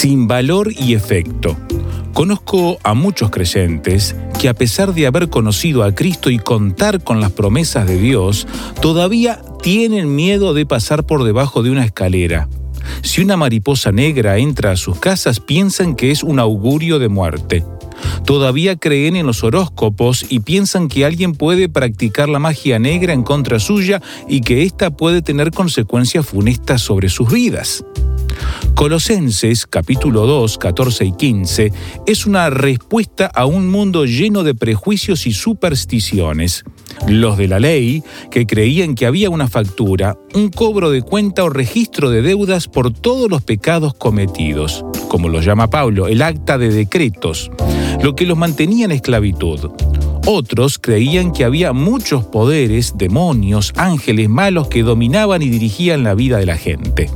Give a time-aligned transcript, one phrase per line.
[0.00, 1.58] Sin valor y efecto.
[2.14, 7.20] Conozco a muchos creyentes que a pesar de haber conocido a Cristo y contar con
[7.20, 8.46] las promesas de Dios,
[8.80, 12.48] todavía tienen miedo de pasar por debajo de una escalera.
[13.02, 17.62] Si una mariposa negra entra a sus casas, piensan que es un augurio de muerte.
[18.24, 23.22] Todavía creen en los horóscopos y piensan que alguien puede practicar la magia negra en
[23.22, 27.84] contra suya y que ésta puede tener consecuencias funestas sobre sus vidas.
[28.74, 31.72] Colosenses capítulo 2, 14 y 15
[32.06, 36.64] es una respuesta a un mundo lleno de prejuicios y supersticiones.
[37.06, 41.48] Los de la ley, que creían que había una factura, un cobro de cuenta o
[41.50, 46.70] registro de deudas por todos los pecados cometidos, como lo llama Pablo, el acta de
[46.70, 47.50] decretos,
[48.02, 49.70] lo que los mantenía en esclavitud.
[50.26, 56.38] Otros creían que había muchos poderes, demonios, ángeles malos que dominaban y dirigían la vida
[56.38, 57.10] de la gente.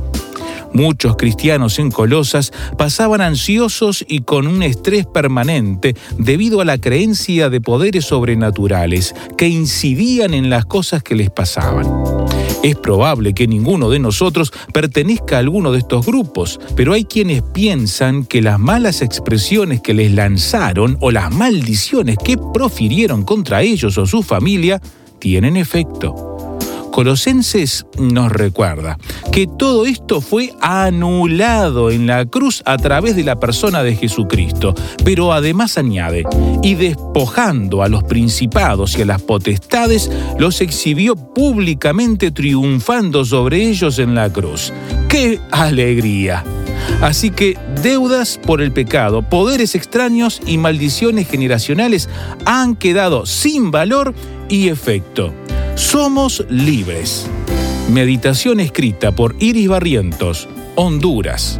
[0.75, 7.49] Muchos cristianos en Colosas pasaban ansiosos y con un estrés permanente debido a la creencia
[7.49, 11.87] de poderes sobrenaturales que incidían en las cosas que les pasaban.
[12.61, 17.41] Es probable que ninguno de nosotros pertenezca a alguno de estos grupos, pero hay quienes
[17.41, 23.97] piensan que las malas expresiones que les lanzaron o las maldiciones que profirieron contra ellos
[23.97, 24.81] o su familia
[25.19, 26.34] tienen efecto.
[26.95, 28.97] Colosenses nos recuerda
[29.33, 34.73] que todo esto fue anulado en la cruz a través de la persona de Jesucristo,
[35.03, 36.23] pero además añade,
[36.63, 40.09] y despojando a los principados y a las potestades,
[40.39, 44.71] los exhibió públicamente triunfando sobre ellos en la cruz.
[45.09, 46.45] ¡Qué alegría!
[47.01, 52.07] Así que deudas por el pecado, poderes extraños y maldiciones generacionales
[52.45, 54.13] han quedado sin valor
[54.47, 55.33] y efecto.
[55.75, 57.27] Somos libres.
[57.89, 61.59] Meditación escrita por Iris Barrientos, Honduras.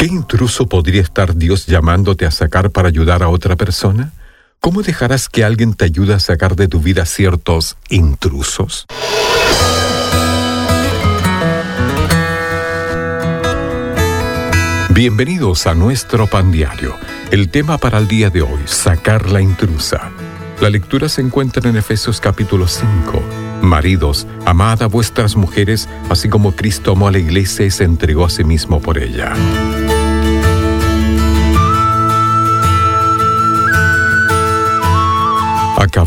[0.00, 4.12] ¿Qué intruso podría estar Dios llamándote a sacar para ayudar a otra persona?
[4.58, 8.86] ¿Cómo dejarás que alguien te ayude a sacar de tu vida ciertos intrusos?
[14.88, 16.94] Bienvenidos a nuestro pan diario.
[17.30, 20.10] El tema para el día de hoy, sacar la intrusa.
[20.62, 23.22] La lectura se encuentra en Efesios capítulo 5.
[23.60, 28.24] Maridos, amad a vuestras mujeres, así como Cristo amó a la iglesia y se entregó
[28.24, 29.34] a sí mismo por ella.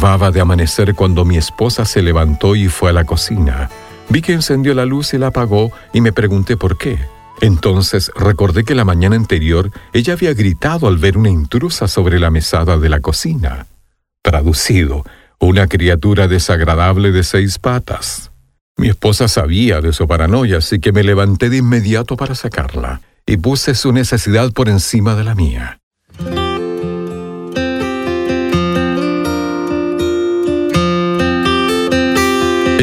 [0.03, 3.69] Acababa de amanecer cuando mi esposa se levantó y fue a la cocina.
[4.09, 7.00] Vi que encendió la luz y la apagó y me pregunté por qué.
[7.40, 12.31] Entonces recordé que la mañana anterior ella había gritado al ver una intrusa sobre la
[12.31, 13.68] mesada de la cocina.
[14.22, 15.06] Traducido,
[15.39, 18.30] una criatura desagradable de seis patas.
[18.75, 23.38] Mi esposa sabía de su paranoia, así que me levanté de inmediato para sacarla y
[23.38, 25.80] puse su necesidad por encima de la mía.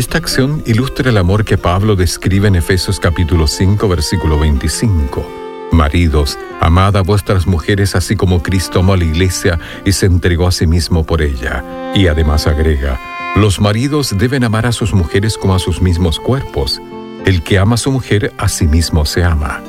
[0.00, 5.68] Esta acción ilustra el amor que Pablo describe en Efesios capítulo 5, versículo 25.
[5.72, 10.46] Maridos, amad a vuestras mujeres así como Cristo amó a la iglesia y se entregó
[10.46, 11.92] a sí mismo por ella.
[11.94, 12.98] Y además agrega,
[13.36, 16.80] los maridos deben amar a sus mujeres como a sus mismos cuerpos.
[17.26, 19.60] El que ama a su mujer a sí mismo se ama.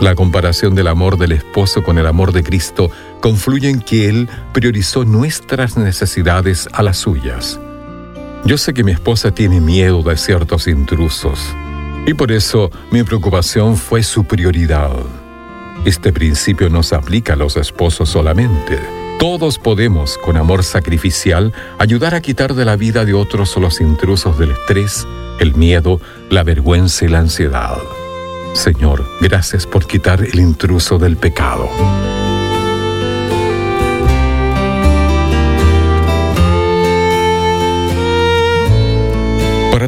[0.00, 4.28] La comparación del amor del esposo con el amor de Cristo confluye en que Él
[4.52, 7.60] priorizó nuestras necesidades a las suyas.
[8.44, 11.38] Yo sé que mi esposa tiene miedo de ciertos intrusos
[12.06, 14.90] y por eso mi preocupación fue su prioridad.
[15.84, 18.80] Este principio no se aplica a los esposos solamente.
[19.20, 24.36] Todos podemos, con amor sacrificial, ayudar a quitar de la vida de otros los intrusos
[24.36, 25.06] del estrés,
[25.38, 27.78] el miedo, la vergüenza y la ansiedad.
[28.54, 31.68] Señor, gracias por quitar el intruso del pecado.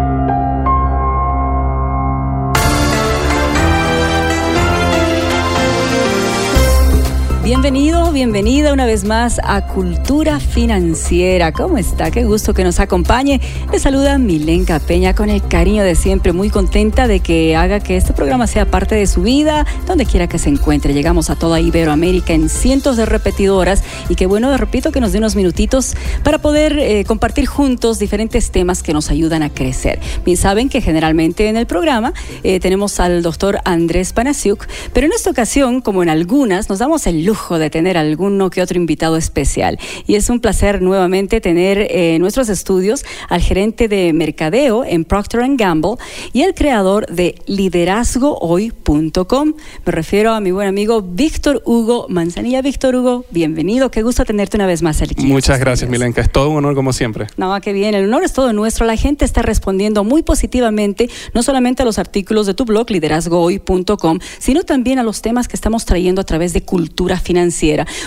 [7.50, 11.52] Bienvenido, bienvenida una vez más a Cultura Financiera.
[11.52, 12.12] ¿Cómo está?
[12.12, 13.42] Qué gusto que nos acompañe.
[13.72, 17.98] Le saluda Milenka Peña con el cariño de siempre, muy contenta de que haga que
[17.98, 20.94] este programa sea parte de su vida, donde quiera que se encuentre.
[20.94, 25.18] Llegamos a toda Iberoamérica en cientos de repetidoras y qué bueno, repito, que nos dé
[25.18, 30.00] unos minutitos para poder eh, compartir juntos diferentes temas que nos ayudan a crecer.
[30.24, 32.14] Bien, saben que generalmente en el programa
[32.44, 37.08] eh, tenemos al doctor Andrés Panasiuk, pero en esta ocasión, como en algunas, nos damos
[37.08, 39.78] el lujo de tener alguno que otro invitado especial.
[40.06, 45.06] Y es un placer nuevamente tener eh, en nuestros estudios al gerente de mercadeo en
[45.06, 45.96] Procter Gamble
[46.34, 49.54] y el creador de liderazgohoy.com.
[49.86, 52.62] Me refiero a mi buen amigo Víctor Hugo Manzanilla.
[52.62, 53.90] Víctor Hugo, bienvenido.
[53.92, 55.26] Qué gusto tenerte una vez más aquí.
[55.26, 56.22] Muchas gracias, Milenka.
[56.22, 57.28] Es todo un honor como siempre.
[57.38, 57.96] No, qué bien.
[57.96, 58.86] El honor es todo nuestro.
[58.86, 64.20] La gente está respondiendo muy positivamente, no solamente a los artículos de tu blog, liderazgohoy.com,
[64.40, 67.29] sino también a los temas que estamos trayendo a través de cultura financiera,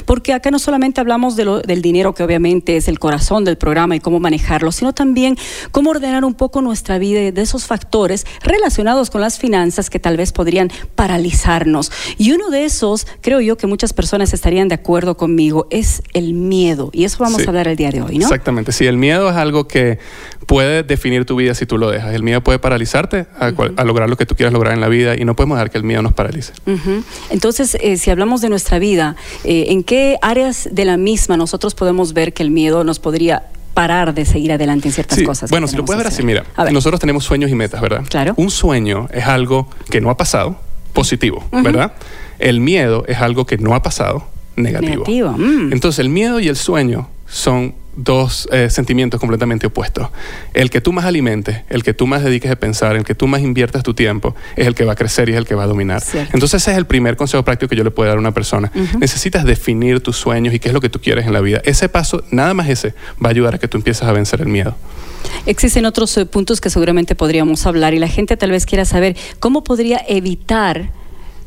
[0.07, 3.57] porque acá no solamente hablamos de lo, del dinero, que obviamente es el corazón del
[3.57, 5.37] programa y cómo manejarlo, sino también
[5.71, 10.17] cómo ordenar un poco nuestra vida de esos factores relacionados con las finanzas que tal
[10.17, 11.93] vez podrían paralizarnos.
[12.19, 16.33] Y uno de esos, creo yo que muchas personas estarían de acuerdo conmigo, es el
[16.35, 16.91] miedo.
[16.93, 17.47] Y eso vamos Sí.
[17.47, 18.25] a hablar el día de hoy, ¿no?
[18.27, 18.73] Exactamente.
[18.73, 19.99] Sí, el miedo es algo que
[20.47, 22.15] puede definir tu vida si tú lo dejas.
[22.15, 24.89] El miedo puede paralizarte a, cual- a lograr lo que tú quieras lograr en la
[24.89, 26.53] vida y no podemos dejar que el miedo nos paralice.
[27.31, 29.12] Entonces, eh, si hablamos de nuestra vida,
[29.45, 33.45] eh, ¿en qué áreas de la misma nosotros podemos ver que el miedo nos podría
[33.75, 35.51] parar de seguir adelante en ciertas Sí, cosas?
[35.51, 36.73] Bueno, si lo puedes ver así, mira, ver.
[36.73, 38.05] nosotros tenemos sueños y metas, ¿verdad?
[38.09, 38.35] Claro.
[38.37, 40.57] Un sueño es algo que no ha pasado,
[40.93, 41.93] positivo, ¿verdad?
[42.39, 44.27] El miedo es algo que no ha pasado,
[44.57, 45.05] negativo.
[45.07, 45.73] Negativo, mm.
[45.73, 50.09] Entonces, el miedo y el sueño son dos eh, sentimientos completamente opuestos.
[50.55, 53.27] El que tú más alimentes, el que tú más dediques a pensar, el que tú
[53.27, 55.65] más inviertas tu tiempo, es el que va a crecer y es el que va
[55.65, 56.01] a dominar.
[56.01, 56.31] Cierto.
[56.35, 58.71] Entonces, ese es el primer consejo práctico que yo le puedo dar a una persona.
[58.99, 61.61] Necesitas definir tus sueños y qué es lo que tú quieres en la vida.
[61.65, 64.49] Ese paso, nada más ese, va a ayudar a que tú empieces a vencer el
[64.49, 64.77] miedo.
[65.47, 69.17] Existen otros eh, puntos que seguramente podríamos hablar y la gente tal vez quiera saber
[69.39, 70.91] cómo podría evitar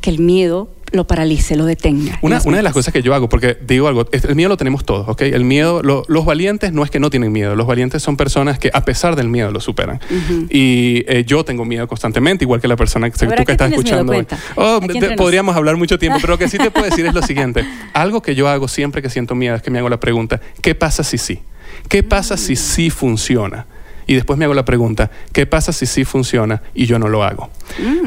[0.00, 2.18] que el miedo lo paralice, lo detenga.
[2.22, 4.84] Una, una de las cosas que yo hago, porque digo algo, el miedo lo tenemos
[4.84, 5.22] todos, ¿ok?
[5.22, 8.58] El miedo, lo- los valientes no es que no tienen miedo, los valientes son personas
[8.58, 10.00] que a pesar del miedo lo superan.
[10.48, 13.68] Y eh, yo tengo miedo constantemente, igual que la persona que, tú ¿a que estás
[13.68, 13.80] miedo?
[13.82, 14.12] escuchando.
[14.54, 15.12] Oh, nos.
[15.16, 17.64] podríamos hablar mucho tiempo, pero lo que sí te puedo decir es lo siguiente.
[17.92, 20.74] Algo que yo hago siempre que siento miedo es que me hago la pregunta, ¿qué
[20.74, 21.40] pasa si sí?
[21.88, 23.66] ¿Qué pasa si sí funciona?
[24.08, 27.24] Y después me hago la pregunta, ¿qué pasa si sí funciona y yo no lo
[27.24, 27.50] hago?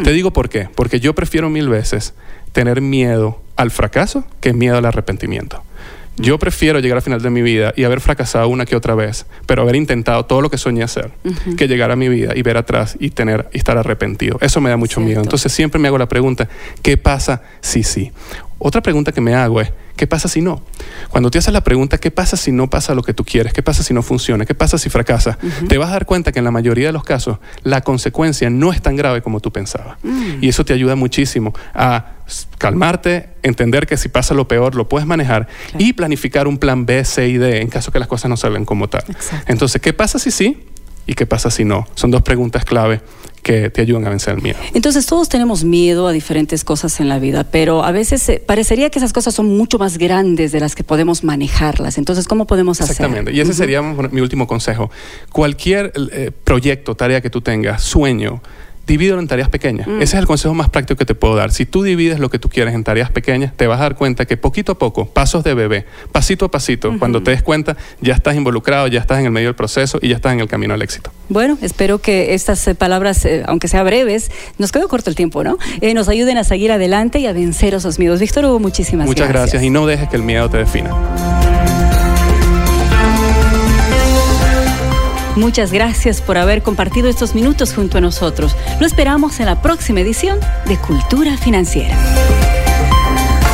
[0.03, 0.69] Te digo por qué.
[0.73, 2.13] Porque yo prefiero mil veces
[2.51, 5.63] tener miedo al fracaso que miedo al arrepentimiento.
[6.21, 9.25] Yo prefiero llegar al final de mi vida y haber fracasado una que otra vez,
[9.45, 11.11] pero haber intentado todo lo que soñé hacer,
[11.55, 14.37] que llegar a mi vida y ver atrás y tener y estar arrepentido.
[14.41, 15.21] Eso me da mucho miedo.
[15.21, 16.49] Entonces siempre me hago la pregunta,
[16.81, 18.11] ¿qué pasa si sí?
[18.59, 20.61] Otra pregunta que me hago es, ¿qué pasa si no?
[21.09, 23.53] Cuando te haces la pregunta, ¿qué pasa si no pasa lo que tú quieres?
[23.53, 24.45] ¿Qué pasa si no funciona?
[24.45, 25.37] ¿Qué pasa si fracasa?
[25.67, 28.71] Te vas a dar cuenta que en la mayoría de los casos la consecuencia no
[28.71, 29.97] es tan grave como tú pensabas.
[30.41, 32.13] Y eso te ayuda muchísimo a
[32.57, 35.47] calmarte, entender que si pasa lo peor lo puedes manejar
[35.77, 38.65] y planificar un plan B, C y D en caso que las cosas no salgan
[38.65, 39.03] como tal.
[39.07, 39.51] Exacto.
[39.51, 40.65] Entonces, ¿qué pasa si sí?
[41.07, 41.87] ¿Y qué pasa si no?
[41.95, 43.01] Son dos preguntas clave
[43.41, 44.57] que te ayudan a vencer el miedo.
[44.73, 48.89] Entonces todos tenemos miedo a diferentes cosas en la vida, pero a veces eh, parecería
[48.89, 51.97] que esas cosas son mucho más grandes de las que podemos manejarlas.
[51.97, 52.91] Entonces, ¿cómo podemos hacer?
[52.91, 53.33] Exactamente.
[53.33, 54.91] Y ese sería mi último consejo.
[55.31, 58.41] Cualquier eh, proyecto, tarea que tú tengas, sueño,
[58.89, 59.87] divídelo en tareas pequeñas.
[59.87, 61.51] Ese es el consejo más práctico que te puedo dar.
[61.51, 64.25] Si tú divides lo que tú quieres en tareas pequeñas, te vas a dar cuenta
[64.25, 68.15] que poquito a poco, pasos de bebé, pasito a pasito, cuando te des cuenta, ya
[68.15, 70.73] estás involucrado, ya estás en el medio del proceso y ya estás en el camino
[70.73, 71.11] al éxito.
[71.29, 75.43] Bueno, espero que estas eh, palabras, eh, aunque sean breves, nos quedó corto el tiempo,
[75.43, 75.57] ¿no?
[75.81, 78.19] Eh, nos ayuden a seguir adelante y a vencer esos miedos.
[78.19, 79.61] Víctor Hugo, muchísimas Muchas gracias.
[79.61, 80.89] y no dejes que el miedo te defina.
[85.39, 88.57] Muchas gracias por haber compartido estos minutos junto a nosotros.
[88.81, 91.95] Lo esperamos en la próxima edición de Cultura Financiera.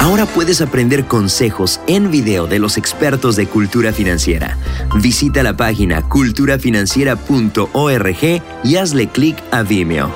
[0.02, 4.58] Ahora puedes aprender consejos en video de los expertos de cultura financiera.
[4.96, 10.10] Visita la página culturafinanciera.org y hazle clic a Vimeo.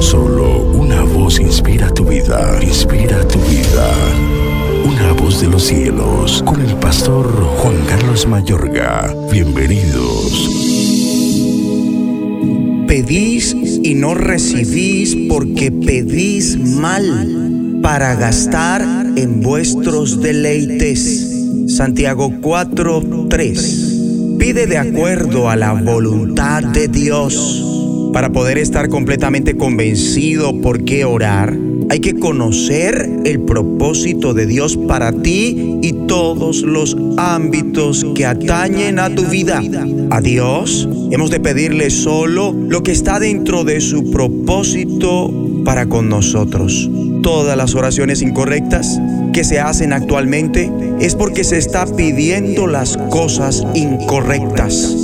[0.00, 4.49] Solo una voz inspira tu vida, inspira tu vida.
[4.90, 9.14] Una voz de los cielos, con el pastor Juan Carlos Mayorga.
[9.30, 10.50] Bienvenidos.
[12.88, 13.54] Pedís
[13.84, 18.82] y no recibís porque pedís mal para gastar
[19.14, 21.36] en vuestros deleites.
[21.68, 24.38] Santiago 4:3.
[24.40, 28.10] Pide de acuerdo a la voluntad de Dios.
[28.12, 31.56] Para poder estar completamente convencido por qué orar,
[31.90, 39.00] hay que conocer el propósito de Dios para ti y todos los ámbitos que atañen
[39.00, 39.60] a tu vida.
[40.10, 46.08] A Dios hemos de pedirle solo lo que está dentro de su propósito para con
[46.08, 46.88] nosotros.
[47.24, 49.00] Todas las oraciones incorrectas
[49.32, 50.70] que se hacen actualmente
[51.00, 54.94] es porque se está pidiendo las cosas incorrectas.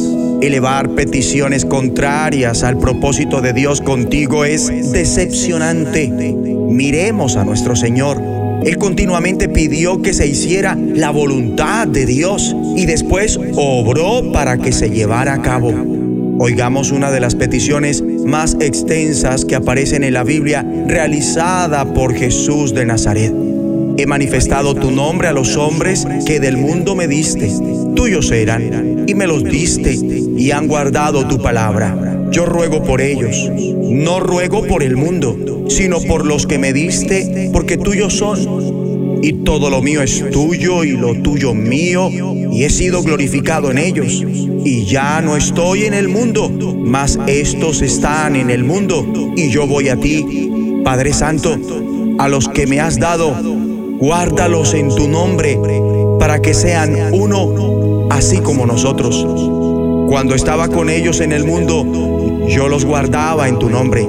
[0.41, 6.55] Elevar peticiones contrarias al propósito de Dios contigo es decepcionante.
[6.69, 8.21] Miremos a nuestro Señor.
[8.65, 14.73] Él continuamente pidió que se hiciera la voluntad de Dios y después obró para que
[14.73, 15.73] se llevara a cabo.
[16.39, 22.75] Oigamos una de las peticiones más extensas que aparecen en la Biblia realizada por Jesús
[22.75, 23.33] de Nazaret.
[23.99, 27.51] He manifestado tu nombre a los hombres que del mundo me diste.
[27.95, 31.97] Tuyos eran y me los diste y han guardado tu palabra.
[32.31, 33.51] Yo ruego por ellos.
[33.89, 39.21] No ruego por el mundo, sino por los que me diste, porque tuyos son.
[39.23, 43.79] Y todo lo mío es tuyo y lo tuyo mío, y he sido glorificado en
[43.79, 44.25] ellos.
[44.65, 49.67] Y ya no estoy en el mundo, mas estos están en el mundo, y yo
[49.67, 50.51] voy a ti.
[50.85, 51.57] Padre Santo,
[52.19, 53.35] a los que me has dado,
[53.99, 55.59] guárdalos en tu nombre,
[56.19, 59.27] para que sean uno, así como nosotros.
[60.09, 64.07] Cuando estaba con ellos en el mundo, yo los guardaba en tu nombre.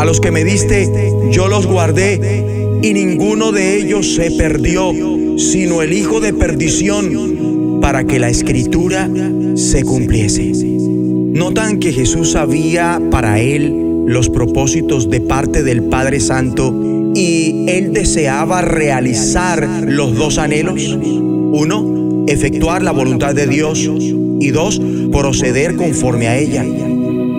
[0.00, 0.90] A los que me diste,
[1.30, 4.94] yo los guardé, y ninguno de ellos se perdió,
[5.36, 9.10] sino el hijo de perdición, para que la escritura
[9.56, 10.52] se cumpliese.
[10.54, 13.74] Notan que Jesús sabía para él
[14.06, 20.96] los propósitos de parte del Padre Santo y él deseaba realizar los dos anhelos.
[20.96, 24.80] Uno, efectuar la voluntad de Dios y dos,
[25.12, 26.64] proceder conforme a ella.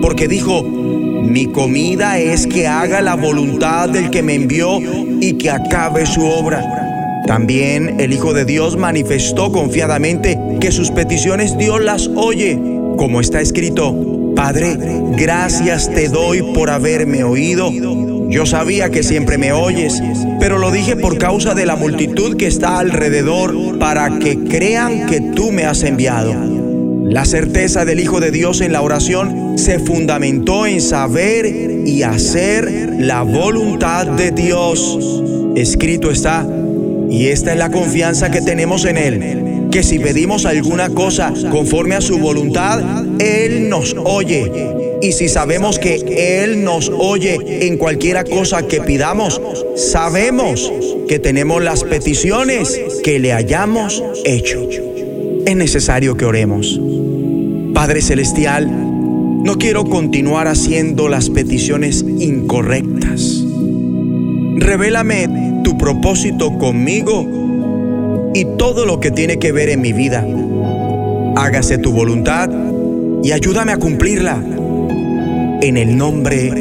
[0.00, 0.64] Porque dijo,
[1.32, 6.26] mi comida es que haga la voluntad del que me envió y que acabe su
[6.26, 7.22] obra.
[7.26, 12.60] También el Hijo de Dios manifestó confiadamente que sus peticiones Dios las oye,
[12.98, 14.76] como está escrito, Padre,
[15.16, 17.70] gracias te doy por haberme oído.
[18.28, 20.02] Yo sabía que siempre me oyes,
[20.38, 25.20] pero lo dije por causa de la multitud que está alrededor, para que crean que
[25.20, 26.61] tú me has enviado.
[27.12, 31.44] La certeza del Hijo de Dios en la oración se fundamentó en saber
[31.84, 34.98] y hacer la voluntad de Dios.
[35.54, 36.48] Escrito está,
[37.10, 41.96] y esta es la confianza que tenemos en Él, que si pedimos alguna cosa conforme
[41.96, 42.80] a su voluntad,
[43.18, 44.50] Él nos oye.
[45.02, 49.38] Y si sabemos que Él nos oye en cualquiera cosa que pidamos,
[49.76, 50.72] sabemos
[51.06, 54.66] que tenemos las peticiones que le hayamos hecho.
[55.44, 56.80] Es necesario que oremos.
[57.82, 58.70] Padre Celestial,
[59.42, 63.42] no quiero continuar haciendo las peticiones incorrectas.
[64.54, 67.26] Revélame tu propósito conmigo
[68.34, 70.24] y todo lo que tiene que ver en mi vida.
[71.34, 72.48] Hágase tu voluntad
[73.24, 74.40] y ayúdame a cumplirla.
[75.60, 76.52] En el nombre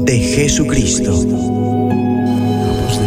[0.00, 1.24] de Jesucristo.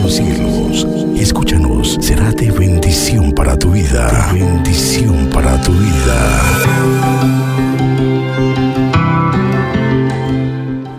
[0.07, 4.31] Cielos, escúchanos, será de bendición para tu vida.
[4.33, 6.41] Bendición para tu vida.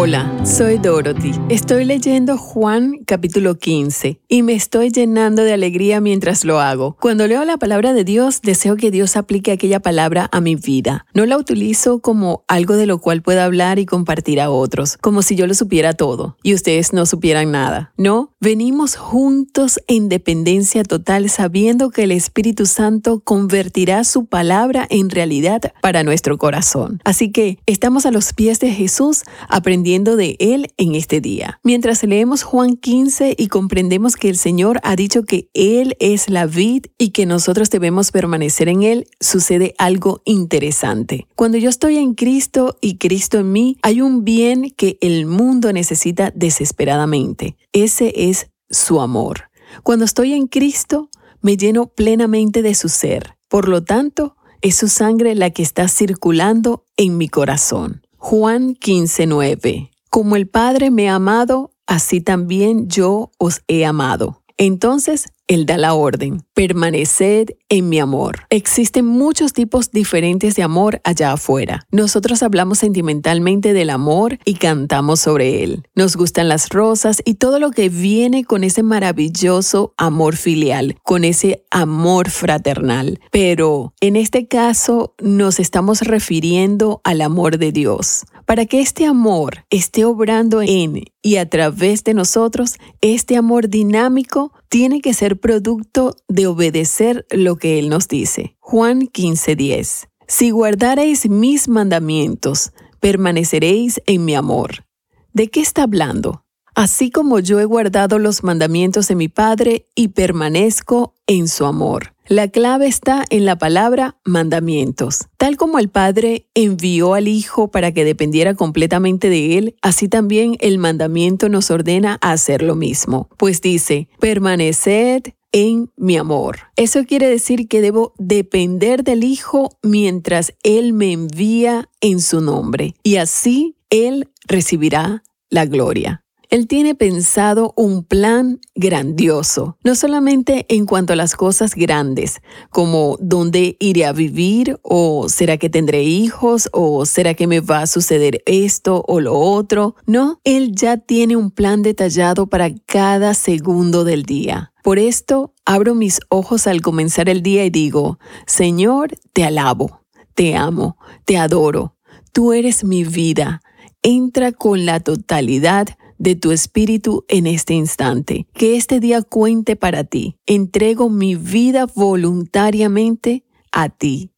[0.00, 1.32] Hola, soy Dorothy.
[1.48, 6.96] Estoy leyendo Juan capítulo 15 y me estoy llenando de alegría mientras lo hago.
[7.00, 11.04] Cuando leo la palabra de Dios, deseo que Dios aplique aquella palabra a mi vida.
[11.14, 15.22] No la utilizo como algo de lo cual pueda hablar y compartir a otros, como
[15.22, 17.92] si yo lo supiera todo y ustedes no supieran nada.
[17.96, 25.10] No, venimos juntos en dependencia total sabiendo que el Espíritu Santo convertirá su palabra en
[25.10, 27.00] realidad para nuestro corazón.
[27.04, 31.60] Así que estamos a los pies de Jesús aprendiendo de Él en este día.
[31.64, 36.44] Mientras leemos Juan 15 y comprendemos que el Señor ha dicho que Él es la
[36.44, 41.26] vid y que nosotros debemos permanecer en Él, sucede algo interesante.
[41.34, 45.72] Cuando yo estoy en Cristo y Cristo en mí, hay un bien que el mundo
[45.72, 47.56] necesita desesperadamente.
[47.72, 49.44] Ese es su amor.
[49.82, 51.08] Cuando estoy en Cristo,
[51.40, 53.36] me lleno plenamente de su ser.
[53.48, 58.02] Por lo tanto, es su sangre la que está circulando en mi corazón.
[58.20, 59.90] Juan 15:9.
[60.10, 64.42] Como el Padre me ha amado, así también yo os he amado.
[64.56, 68.40] Entonces, Él da la orden, permaneced en mi amor.
[68.50, 71.86] Existen muchos tipos diferentes de amor allá afuera.
[71.90, 75.84] Nosotros hablamos sentimentalmente del amor y cantamos sobre él.
[75.94, 81.24] Nos gustan las rosas y todo lo que viene con ese maravilloso amor filial, con
[81.24, 83.18] ese amor fraternal.
[83.32, 88.26] Pero en este caso nos estamos refiriendo al amor de Dios.
[88.48, 94.54] Para que este amor esté obrando en y a través de nosotros, este amor dinámico
[94.70, 98.56] tiene que ser producto de obedecer lo que Él nos dice.
[98.58, 100.08] Juan 15:10.
[100.26, 104.86] Si guardareis mis mandamientos, permaneceréis en mi amor.
[105.34, 106.46] ¿De qué está hablando?
[106.74, 112.14] Así como yo he guardado los mandamientos de mi Padre y permanezco en su amor.
[112.30, 115.28] La clave está en la palabra mandamientos.
[115.38, 120.58] Tal como el Padre envió al Hijo para que dependiera completamente de Él, así también
[120.60, 123.30] el mandamiento nos ordena hacer lo mismo.
[123.38, 126.58] Pues dice, permaneced en mi amor.
[126.76, 132.94] Eso quiere decir que debo depender del Hijo mientras Él me envía en su nombre.
[133.02, 136.22] Y así Él recibirá la gloria.
[136.50, 143.18] Él tiene pensado un plan grandioso, no solamente en cuanto a las cosas grandes, como
[143.20, 147.86] dónde iré a vivir, o será que tendré hijos, o será que me va a
[147.86, 149.94] suceder esto o lo otro.
[150.06, 154.72] No, Él ya tiene un plan detallado para cada segundo del día.
[154.82, 160.00] Por esto, abro mis ojos al comenzar el día y digo, Señor, te alabo,
[160.34, 161.94] te amo, te adoro,
[162.32, 163.60] tú eres mi vida.
[164.02, 168.46] Entra con la totalidad de tu espíritu en este instante.
[168.52, 170.36] Que este día cuente para ti.
[170.46, 174.30] Entrego mi vida voluntariamente a ti.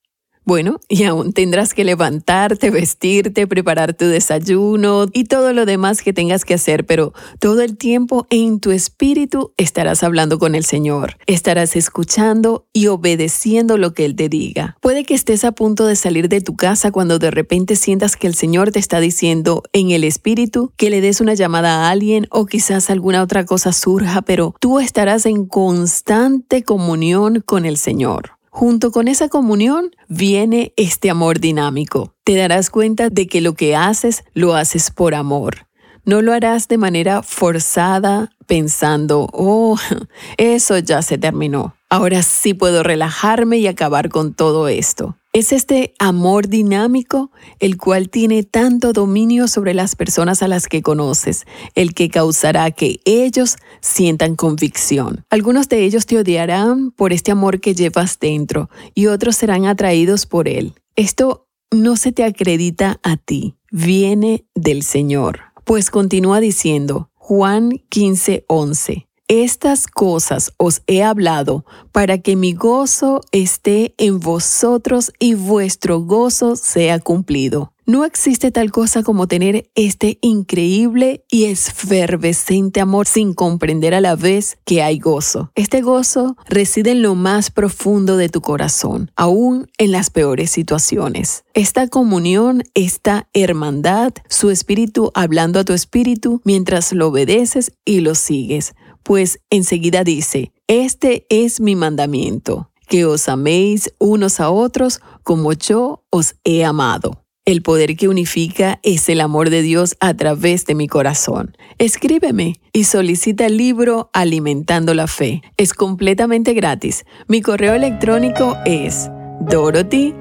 [0.44, 6.12] Bueno, y aún tendrás que levantarte, vestirte, preparar tu desayuno y todo lo demás que
[6.12, 11.16] tengas que hacer, pero todo el tiempo en tu espíritu estarás hablando con el Señor,
[11.26, 14.76] estarás escuchando y obedeciendo lo que Él te diga.
[14.80, 18.26] Puede que estés a punto de salir de tu casa cuando de repente sientas que
[18.26, 22.26] el Señor te está diciendo en el espíritu que le des una llamada a alguien
[22.30, 28.39] o quizás alguna otra cosa surja, pero tú estarás en constante comunión con el Señor.
[28.50, 32.14] Junto con esa comunión viene este amor dinámico.
[32.24, 35.68] Te darás cuenta de que lo que haces lo haces por amor.
[36.04, 39.78] No lo harás de manera forzada pensando, oh,
[40.36, 41.76] eso ya se terminó.
[41.88, 45.16] Ahora sí puedo relajarme y acabar con todo esto.
[45.32, 50.82] Es este amor dinámico el cual tiene tanto dominio sobre las personas a las que
[50.82, 55.24] conoces, el que causará que ellos sientan convicción.
[55.30, 60.26] Algunos de ellos te odiarán por este amor que llevas dentro y otros serán atraídos
[60.26, 60.74] por él.
[60.96, 65.38] Esto no se te acredita a ti, viene del Señor.
[65.64, 69.06] Pues continúa diciendo, Juan 15:11.
[69.32, 76.56] Estas cosas os he hablado para que mi gozo esté en vosotros y vuestro gozo
[76.56, 77.72] sea cumplido.
[77.86, 84.16] No existe tal cosa como tener este increíble y esfervescente amor sin comprender a la
[84.16, 85.52] vez que hay gozo.
[85.54, 91.44] Este gozo reside en lo más profundo de tu corazón, aún en las peores situaciones.
[91.54, 98.16] Esta comunión, esta hermandad, su espíritu hablando a tu espíritu mientras lo obedeces y lo
[98.16, 105.52] sigues pues enseguida dice, este es mi mandamiento, que os améis unos a otros como
[105.52, 107.24] yo os he amado.
[107.44, 111.56] El poder que unifica es el amor de Dios a través de mi corazón.
[111.78, 115.42] Escríbeme y solicita el libro Alimentando la Fe.
[115.56, 117.04] Es completamente gratis.
[117.28, 119.08] Mi correo electrónico es
[119.40, 120.14] dorothy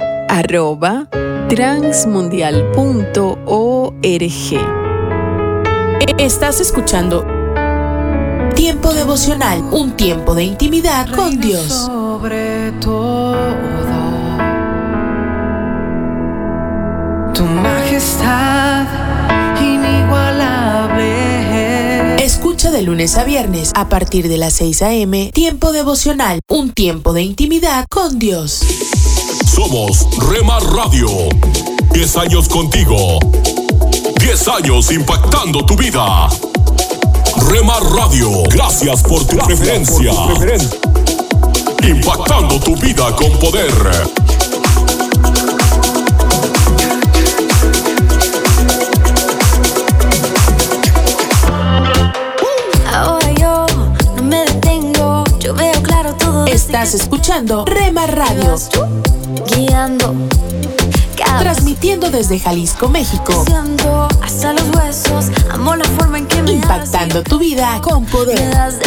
[6.18, 7.26] Estás escuchando
[8.60, 11.64] Tiempo devocional, un tiempo de intimidad con Dios.
[11.64, 13.38] Sobre todo,
[17.34, 18.86] tu majestad
[19.62, 22.22] inigualable.
[22.22, 25.32] Escucha de lunes a viernes a partir de las 6 a.m.
[25.34, 28.62] Tiempo devocional, un tiempo de intimidad con Dios.
[29.48, 31.08] Somos Rema Radio.
[31.94, 33.20] 10 años contigo.
[34.20, 36.28] 10 años impactando tu vida.
[37.48, 40.12] Rema Radio, gracias por tu preferencia.
[41.84, 43.72] Impactando tu vida con poder.
[52.94, 53.66] Ahora yo
[54.16, 56.46] no me detengo, yo veo claro todo.
[56.46, 58.56] Estás escuchando Rema Radio.
[59.56, 60.14] Guiando.
[61.26, 63.46] Transmitiendo desde Jalisco, México.
[64.22, 68.40] Hasta los huesos, amo la forma en que me Impactando tu vida con poder.
[68.40, 68.86] Me das de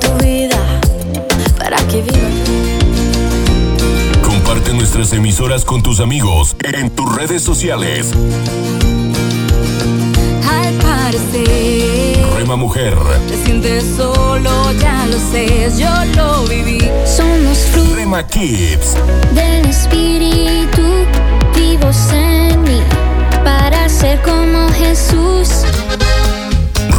[0.00, 0.58] tu vida
[1.58, 2.28] para que viva.
[4.22, 8.10] Comparte nuestras emisoras con tus amigos en tus redes sociales.
[10.48, 12.96] Al parecer, Rema Mujer.
[13.28, 16.80] te sientes solo, ya lo sé, yo lo viví.
[17.04, 18.96] Somos frutos Rema Kids.
[19.34, 21.09] del espíritu
[21.90, 22.82] vivos en mí
[23.44, 25.64] para ser como Jesús.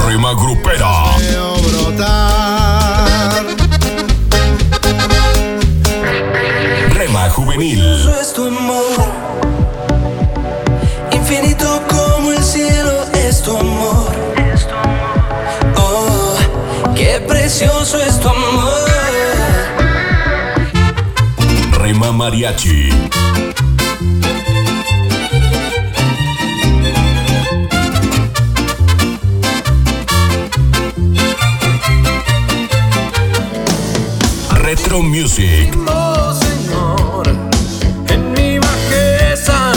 [0.05, 1.17] Rema Grupera.
[6.93, 8.09] Rema Juvenil.
[8.21, 9.11] es tu amor,
[11.11, 14.11] infinito como el cielo es tu amor.
[15.77, 16.35] Oh,
[16.95, 18.89] qué precioso es tu amor.
[21.79, 22.89] Rema Mariachi.
[34.91, 35.73] Retro Music.
[35.87, 37.25] Oh Señor,
[38.09, 39.71] en mi bajeza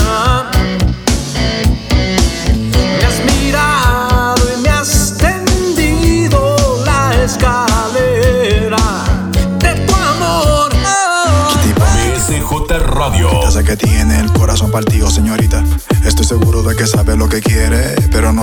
[2.72, 9.04] me has mirado y me has tendido la escalera
[9.60, 10.72] de tu amor.
[11.76, 13.28] BSJ Radio.
[13.44, 15.62] Desde que tiene el corazón partido, señorita.
[16.04, 17.93] Estoy seguro de que sabe lo que quiere,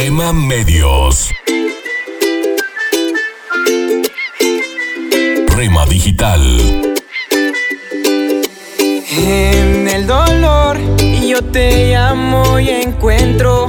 [0.00, 1.28] Rema Medios.
[5.56, 6.94] Rema Digital.
[9.10, 10.78] En el dolor
[11.26, 13.68] yo te llamo y encuentro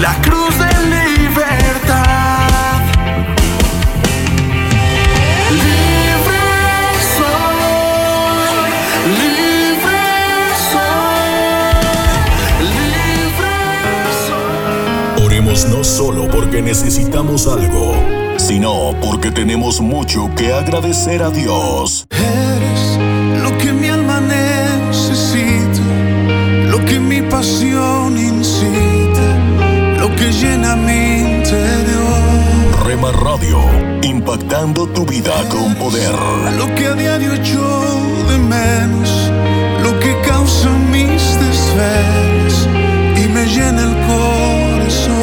[0.00, 1.94] la cruz de libertad.
[5.50, 6.40] Libre
[7.16, 8.70] soy,
[9.20, 10.04] libre
[10.72, 11.30] soy,
[12.76, 13.54] libre
[14.26, 15.24] soy.
[15.24, 17.94] Oremos no solo porque necesitamos algo,
[18.36, 22.06] sino porque tenemos mucho que agradecer a Dios.
[22.10, 22.98] Eres
[23.42, 25.82] lo que mi alma necesita,
[26.68, 27.73] lo que mi pasión
[33.24, 33.58] Radio,
[34.02, 36.12] impactando tu vida con poder.
[36.58, 37.58] lo que a diario echo
[38.28, 39.30] de menos,
[39.82, 42.68] lo que causa mis desvelos
[43.16, 45.14] y me llena el corazón.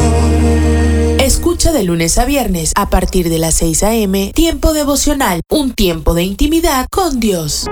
[1.20, 4.32] Escucha de lunes a viernes a partir de las 6 a.m.
[4.34, 7.68] Tiempo devocional, un tiempo de intimidad con Dios.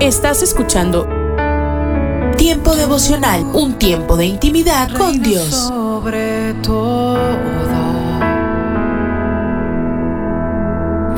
[0.00, 1.06] Estás escuchando
[2.42, 5.48] Tiempo devocional, un tiempo de intimidad con Dios.
[5.48, 7.81] Sobre todo,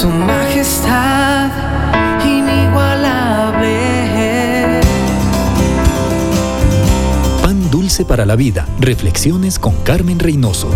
[0.04, 1.50] tu majestad
[2.22, 4.82] inigualable.
[7.40, 8.68] Pan dulce para la vida.
[8.78, 10.68] Reflexiones con Carmen Reynoso.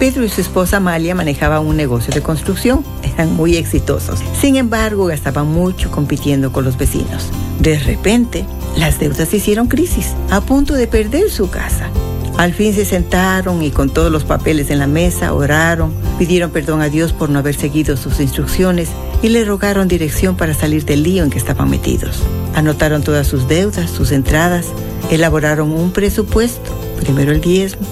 [0.00, 2.84] Pedro y su esposa Amalia manejaban un negocio de construcción.
[3.04, 4.18] Eran muy exitosos.
[4.34, 7.30] Sin embargo, gastaban mucho compitiendo con los vecinos.
[7.60, 8.44] De repente,
[8.76, 11.90] las deudas hicieron crisis, a punto de perder su casa.
[12.36, 16.82] Al fin se sentaron y con todos los papeles en la mesa oraron, pidieron perdón
[16.82, 18.90] a Dios por no haber seguido sus instrucciones
[19.22, 22.22] y le rogaron dirección para salir del lío en que estaban metidos.
[22.54, 24.66] Anotaron todas sus deudas, sus entradas,
[25.10, 26.70] elaboraron un presupuesto,
[27.00, 27.86] primero el diezmo,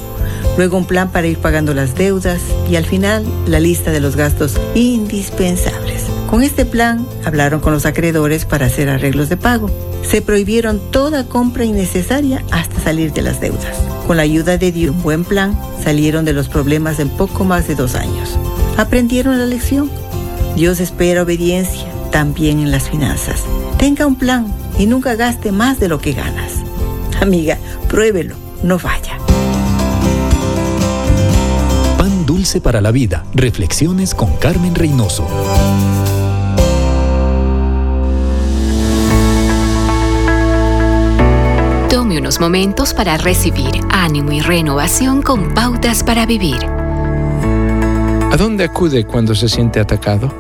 [0.59, 4.15] luego un plan para ir pagando las deudas y al final la lista de los
[4.15, 6.05] gastos indispensables.
[6.29, 9.71] Con este plan hablaron con los acreedores para hacer arreglos de pago.
[10.03, 13.94] Se prohibieron toda compra innecesaria hasta salir de las deudas.
[14.07, 17.67] Con la ayuda de Dios un buen plan, salieron de los problemas en poco más
[17.67, 18.39] de dos años.
[18.77, 19.91] Aprendieron la lección.
[20.57, 23.43] Dios espera obediencia también en las finanzas.
[23.79, 24.47] Tenga un plan
[24.79, 26.53] y nunca gaste más de lo que ganas.
[27.21, 29.19] Amiga, pruébelo, no vaya.
[31.99, 33.25] Pan dulce para la vida.
[33.35, 35.27] Reflexiones con Carmen Reynoso.
[42.17, 46.65] Unos momentos para recibir ánimo y renovación con pautas para vivir.
[46.65, 50.33] ¿A dónde acude cuando se siente atacado?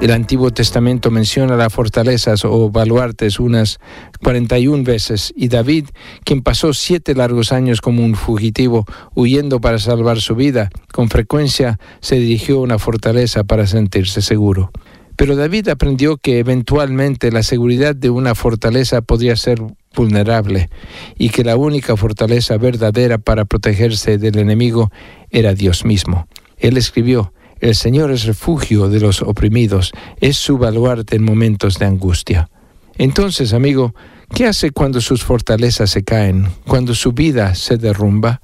[0.00, 3.80] El Antiguo Testamento menciona las fortalezas o baluartes unas
[4.22, 5.88] 41 veces y David,
[6.24, 11.78] quien pasó siete largos años como un fugitivo huyendo para salvar su vida, con frecuencia
[12.00, 14.70] se dirigió a una fortaleza para sentirse seguro.
[15.16, 19.60] Pero David aprendió que eventualmente la seguridad de una fortaleza podría ser
[19.94, 20.70] vulnerable
[21.18, 24.90] y que la única fortaleza verdadera para protegerse del enemigo
[25.30, 26.28] era Dios mismo.
[26.58, 31.86] Él escribió, el Señor es refugio de los oprimidos, es su baluarte en momentos de
[31.86, 32.48] angustia.
[32.96, 33.94] Entonces, amigo,
[34.34, 38.42] ¿qué hace cuando sus fortalezas se caen, cuando su vida se derrumba?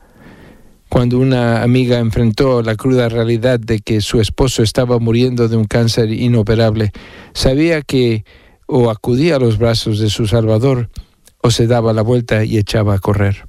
[0.89, 5.65] Cuando una amiga enfrentó la cruda realidad de que su esposo estaba muriendo de un
[5.65, 6.93] cáncer inoperable,
[7.35, 8.25] sabía que
[8.67, 10.91] o acudía a los brazos de su Salvador
[11.47, 13.47] o se daba la vuelta y echaba a correr.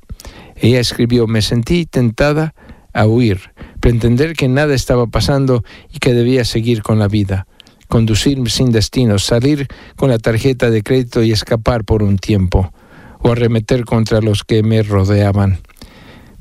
[0.56, 2.54] Ella escribió, me sentí tentada
[2.94, 7.48] a huir, pretender que nada estaba pasando y que debía seguir con la vida,
[7.88, 12.72] conducir sin destino, salir con la tarjeta de crédito y escapar por un tiempo,
[13.18, 15.58] o arremeter contra los que me rodeaban.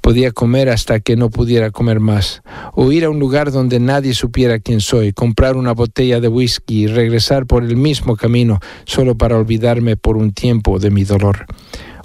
[0.06, 2.42] Podía comer hasta que no pudiera comer más,
[2.74, 6.84] o ir a un lugar donde nadie supiera quién soy, comprar una botella de whisky
[6.84, 11.46] y regresar por el mismo camino solo para olvidarme por un tiempo de mi dolor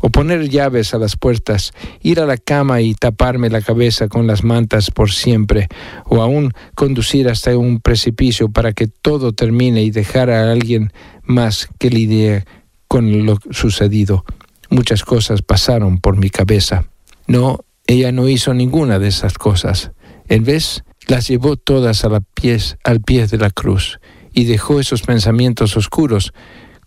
[0.01, 4.25] o poner llaves a las puertas, ir a la cama y taparme la cabeza con
[4.25, 5.67] las mantas por siempre,
[6.05, 11.69] o aún conducir hasta un precipicio para que todo termine y dejar a alguien más
[11.77, 12.45] que lidie
[12.87, 14.25] con lo sucedido.
[14.71, 16.85] Muchas cosas pasaron por mi cabeza.
[17.27, 17.59] No,
[17.91, 19.91] ella no hizo ninguna de esas cosas.
[20.27, 23.99] En vez, las llevó todas a la pies, al pie de la cruz
[24.33, 26.33] y dejó esos pensamientos oscuros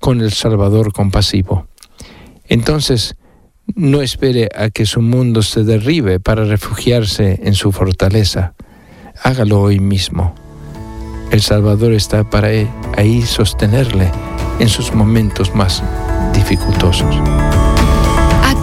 [0.01, 1.69] con el Salvador compasivo.
[2.47, 3.17] Entonces,
[3.75, 8.55] no espere a que su mundo se derribe para refugiarse en su fortaleza.
[9.23, 10.35] Hágalo hoy mismo.
[11.31, 14.11] El Salvador está para él, ahí sostenerle
[14.59, 15.83] en sus momentos más
[16.35, 17.17] dificultosos.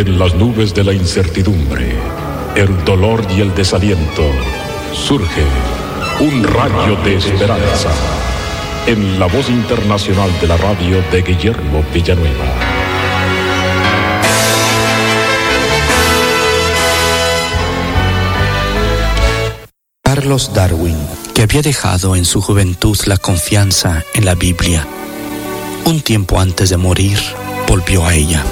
[0.00, 1.94] En las nubes de la incertidumbre,
[2.56, 4.22] el dolor y el desaliento,
[4.94, 5.44] surge
[6.20, 7.90] un rayo de esperanza
[8.86, 12.46] en la voz internacional de la radio de Guillermo Villanueva.
[20.02, 20.96] Carlos Darwin,
[21.34, 24.86] que había dejado en su juventud la confianza en la Biblia,
[25.84, 27.18] un tiempo antes de morir,
[27.68, 28.42] volvió a ella.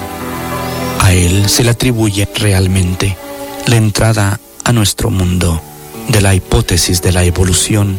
[1.12, 3.16] Él se le atribuye realmente
[3.66, 5.60] la entrada a nuestro mundo
[6.08, 7.98] de la hipótesis de la evolución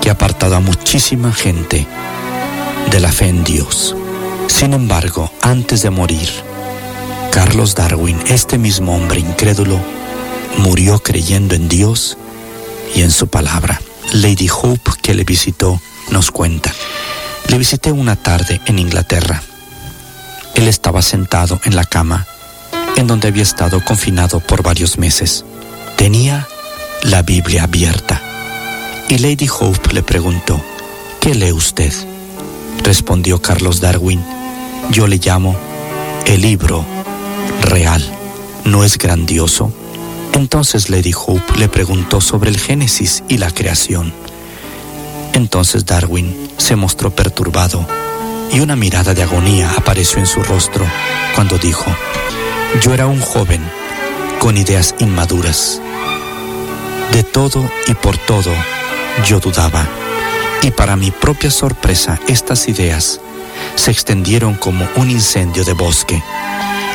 [0.00, 1.86] que ha apartado a muchísima gente
[2.90, 3.96] de la fe en Dios.
[4.46, 6.28] Sin embargo, antes de morir,
[7.32, 9.80] Carlos Darwin, este mismo hombre incrédulo,
[10.58, 12.16] murió creyendo en Dios
[12.94, 13.80] y en su palabra.
[14.12, 16.72] Lady Hope, que le visitó, nos cuenta.
[17.48, 19.42] Le visité una tarde en Inglaterra.
[20.54, 22.26] Él estaba sentado en la cama
[22.96, 25.44] en donde había estado confinado por varios meses.
[25.96, 26.46] Tenía
[27.02, 28.20] la Biblia abierta
[29.08, 30.60] y Lady Hope le preguntó,
[31.20, 31.92] ¿qué lee usted?
[32.82, 34.24] Respondió Carlos Darwin,
[34.90, 35.56] yo le llamo
[36.26, 36.84] el libro
[37.62, 38.02] real.
[38.64, 39.72] ¿No es grandioso?
[40.32, 44.12] Entonces Lady Hope le preguntó sobre el Génesis y la creación.
[45.32, 47.86] Entonces Darwin se mostró perturbado
[48.52, 50.86] y una mirada de agonía apareció en su rostro
[51.34, 51.84] cuando dijo,
[52.82, 53.60] yo era un joven
[54.40, 55.80] con ideas inmaduras.
[57.12, 58.52] De todo y por todo
[59.26, 59.86] yo dudaba.
[60.62, 63.20] Y para mi propia sorpresa, estas ideas
[63.76, 66.22] se extendieron como un incendio de bosque.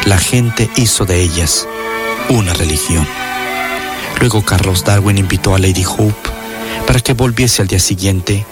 [0.05, 1.67] La gente hizo de ellas
[2.29, 3.07] una religión.
[4.19, 6.29] Luego Carlos Darwin invitó a Lady Hope
[6.85, 8.45] para que volviese al día siguiente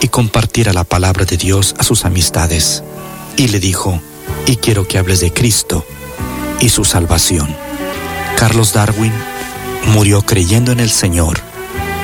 [0.00, 2.82] y compartiera la palabra de Dios a sus amistades.
[3.36, 4.00] Y le dijo,
[4.46, 5.86] y quiero que hables de Cristo
[6.62, 7.54] y su salvación.
[8.38, 9.12] Carlos Darwin
[9.88, 11.40] murió creyendo en el Señor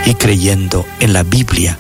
[0.05, 1.79] y creyendo en la Biblia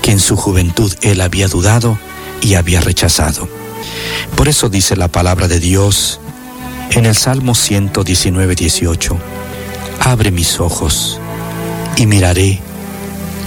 [0.00, 1.98] que en su juventud él había dudado
[2.40, 3.48] y había rechazado.
[4.36, 6.20] Por eso dice la palabra de Dios
[6.92, 9.18] en el Salmo 119, 18,
[10.00, 11.20] Abre mis ojos
[11.96, 12.60] y miraré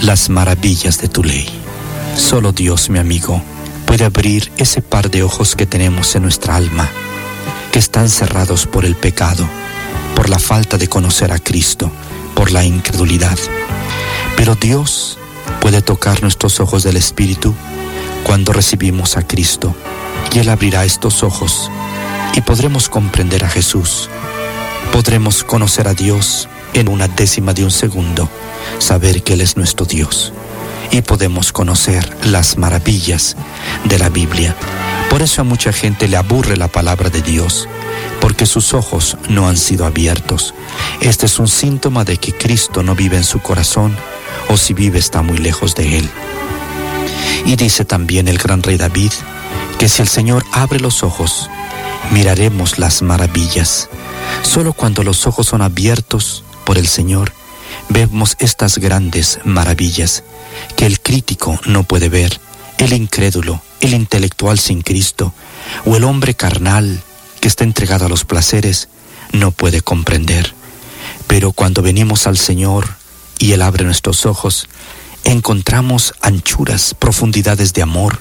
[0.02, 1.48] las maravillas de tu ley.
[2.16, 3.42] Solo Dios, mi amigo,
[3.86, 6.88] puede abrir ese par de ojos que tenemos en nuestra alma,
[7.74, 9.44] que están cerrados por el pecado,
[10.14, 11.90] por la falta de conocer a Cristo,
[12.36, 13.36] por la incredulidad.
[14.36, 15.18] Pero Dios
[15.60, 17.52] puede tocar nuestros ojos del Espíritu
[18.22, 19.74] cuando recibimos a Cristo,
[20.32, 21.68] y Él abrirá estos ojos
[22.36, 24.08] y podremos comprender a Jesús.
[24.92, 28.30] Podremos conocer a Dios en una décima de un segundo,
[28.78, 30.32] saber que Él es nuestro Dios.
[30.92, 33.34] Y podemos conocer las maravillas
[33.82, 34.54] de la Biblia.
[35.14, 37.68] Por eso a mucha gente le aburre la palabra de Dios,
[38.20, 40.54] porque sus ojos no han sido abiertos.
[41.00, 43.96] Este es un síntoma de que Cristo no vive en su corazón,
[44.48, 46.10] o si vive está muy lejos de Él.
[47.46, 49.12] Y dice también el gran rey David,
[49.78, 51.48] que si el Señor abre los ojos,
[52.10, 53.88] miraremos las maravillas.
[54.42, 57.32] Solo cuando los ojos son abiertos por el Señor,
[57.88, 60.24] vemos estas grandes maravillas
[60.74, 62.40] que el crítico no puede ver,
[62.78, 65.32] el incrédulo, el intelectual sin Cristo,
[65.84, 67.02] o el hombre carnal
[67.40, 68.88] que está entregado a los placeres,
[69.32, 70.54] no puede comprender.
[71.26, 72.96] Pero cuando venimos al Señor
[73.38, 74.68] y Él abre nuestros ojos,
[75.24, 78.20] encontramos anchuras, profundidades de amor,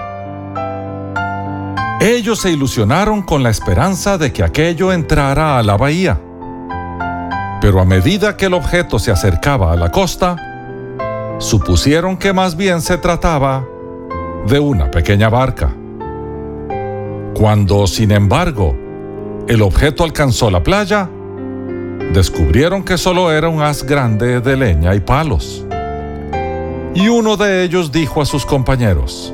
[2.02, 6.20] Ellos se ilusionaron con la esperanza de que aquello entrara a la bahía.
[7.62, 10.36] Pero a medida que el objeto se acercaba a la costa,
[11.38, 13.66] supusieron que más bien se trataba
[14.46, 15.74] de una pequeña barca.
[17.34, 18.76] Cuando, sin embargo,
[19.50, 21.10] el objeto alcanzó la playa,
[22.14, 25.66] descubrieron que solo era un haz grande de leña y palos.
[26.94, 29.34] Y uno de ellos dijo a sus compañeros,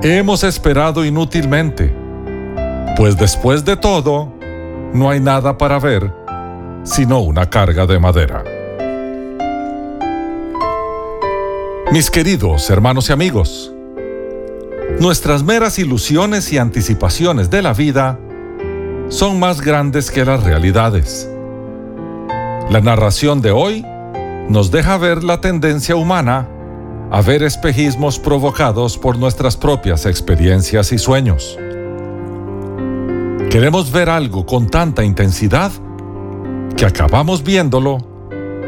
[0.00, 1.92] Hemos esperado inútilmente,
[2.96, 4.32] pues después de todo,
[4.94, 6.12] no hay nada para ver
[6.84, 8.44] sino una carga de madera.
[11.90, 13.74] Mis queridos hermanos y amigos,
[15.00, 18.20] nuestras meras ilusiones y anticipaciones de la vida
[19.08, 21.28] son más grandes que las realidades.
[22.70, 23.84] La narración de hoy
[24.48, 26.48] nos deja ver la tendencia humana
[27.10, 31.58] a ver espejismos provocados por nuestras propias experiencias y sueños.
[33.50, 35.72] Queremos ver algo con tanta intensidad
[36.76, 37.98] que acabamos viéndolo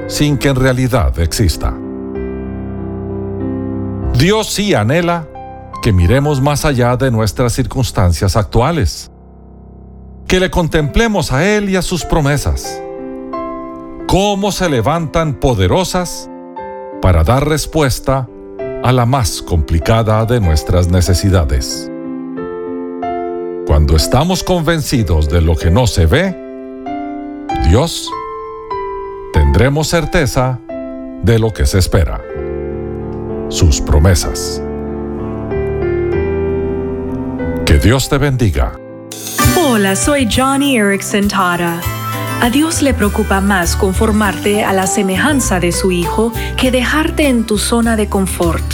[0.07, 1.75] sin que en realidad exista.
[4.15, 5.29] Dios sí anhela
[5.83, 9.11] que miremos más allá de nuestras circunstancias actuales,
[10.31, 12.81] que le contemplemos a Él y a sus promesas,
[14.07, 16.31] cómo se levantan poderosas
[17.03, 18.29] para dar respuesta
[18.85, 21.91] a la más complicada de nuestras necesidades.
[23.67, 26.37] Cuando estamos convencidos de lo que no se ve,
[27.69, 28.09] Dios,
[29.33, 30.61] tendremos certeza
[31.25, 32.21] de lo que se espera,
[33.49, 34.63] sus promesas.
[37.67, 38.75] Que Dios te bendiga.
[39.73, 41.81] Hola, soy Johnny Erickson Tara.
[42.41, 47.47] A Dios le preocupa más conformarte a la semejanza de su Hijo que dejarte en
[47.47, 48.65] tu zona de confort.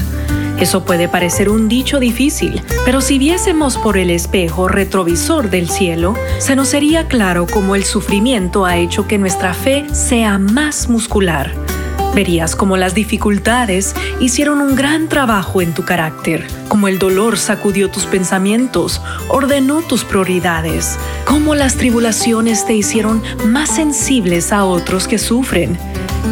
[0.58, 6.14] Eso puede parecer un dicho difícil, pero si viésemos por el espejo retrovisor del cielo,
[6.38, 11.65] se nos sería claro cómo el sufrimiento ha hecho que nuestra fe sea más muscular.
[12.14, 17.90] Verías cómo las dificultades hicieron un gran trabajo en tu carácter, cómo el dolor sacudió
[17.90, 25.18] tus pensamientos, ordenó tus prioridades, cómo las tribulaciones te hicieron más sensibles a otros que
[25.18, 25.78] sufren.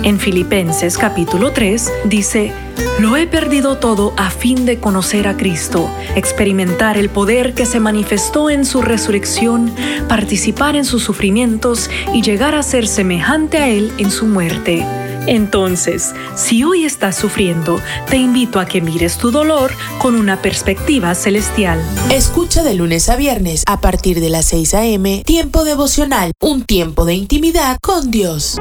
[0.02, 2.52] En Filipenses capítulo 3 dice,
[3.00, 7.80] lo he perdido todo a fin de conocer a Cristo, experimentar el poder que se
[7.80, 9.72] manifestó en su resurrección,
[10.08, 14.86] participar en sus sufrimientos y llegar a ser semejante a Él en su muerte.
[15.26, 21.14] Entonces, si hoy estás sufriendo, te invito a que mires tu dolor con una perspectiva
[21.14, 21.80] celestial.
[22.10, 25.22] Escucha de lunes a viernes a partir de las 6 a.m.
[25.24, 28.58] Tiempo devocional, un tiempo de intimidad con Dios.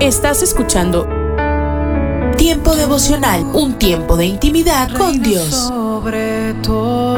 [0.00, 1.06] Estás escuchando
[2.36, 5.48] Tiempo devocional, un tiempo de intimidad con Dios.
[5.48, 7.16] Sobre todo,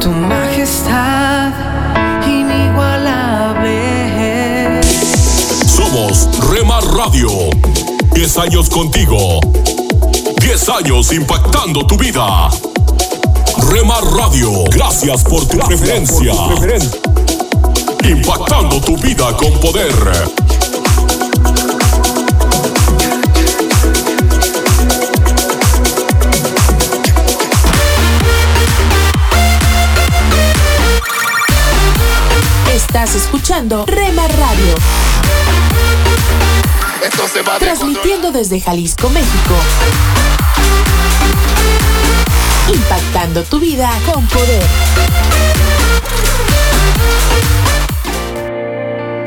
[0.00, 1.52] tu majestad
[6.18, 7.28] Somos Remar Radio.
[8.14, 9.40] 10 años contigo.
[10.40, 12.50] 10 años impactando tu vida.
[13.70, 16.32] Remar Radio, gracias por tu preferencia.
[18.04, 19.92] Impactando tu vida con poder.
[32.72, 35.07] Estás escuchando Rema Radio.
[37.60, 39.54] Transmitiendo desde Jalisco, México.
[42.72, 44.64] Impactando tu vida con poder.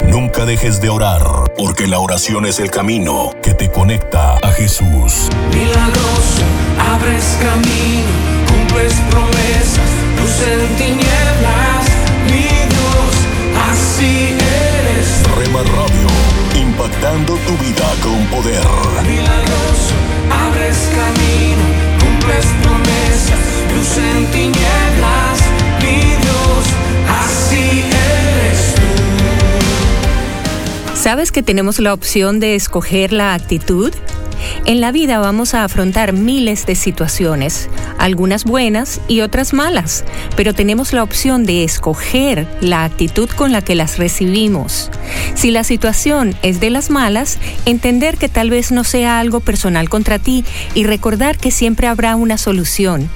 [0.08, 1.24] Nunca dejes de orar,
[1.58, 5.30] porque la oración es el camino que te conecta a Jesús.
[5.54, 6.44] Milagroso,
[6.94, 8.12] abres camino,
[8.48, 11.86] cumples promesas, luz en tinieblas,
[12.26, 13.14] mi Dios,
[13.72, 15.24] así eres.
[15.38, 16.08] Rema Radio,
[16.72, 18.64] impactando tu vida con poder.
[19.06, 19.96] Milagroso,
[20.30, 21.66] abres camino,
[22.00, 23.44] cumples promesas,
[23.74, 25.38] luz en tinieblas,
[25.82, 26.64] mi Dios,
[27.24, 28.92] así eres tú.
[30.96, 33.94] ¿Sabes que tenemos la opción de escoger la actitud?
[34.66, 37.70] En la vida vamos a afrontar miles de situaciones,
[38.02, 40.04] algunas buenas y otras malas,
[40.36, 44.90] pero tenemos la opción de escoger la actitud con la que las recibimos.
[45.36, 49.88] Si la situación es de las malas, entender que tal vez no sea algo personal
[49.90, 50.44] contra ti
[50.74, 53.10] y recordar que siempre habrá una solución.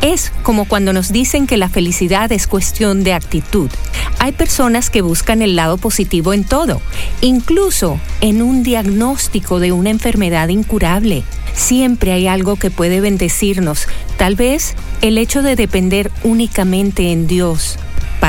[0.00, 3.70] Es como cuando nos dicen que la felicidad es cuestión de actitud.
[4.18, 6.80] Hay personas que buscan el lado positivo en todo,
[7.20, 11.24] incluso en un diagnóstico de una enfermedad incurable.
[11.54, 13.86] Siempre hay algo que puede bendecirnos,
[14.22, 17.76] tal vez el hecho de depender únicamente en Dios.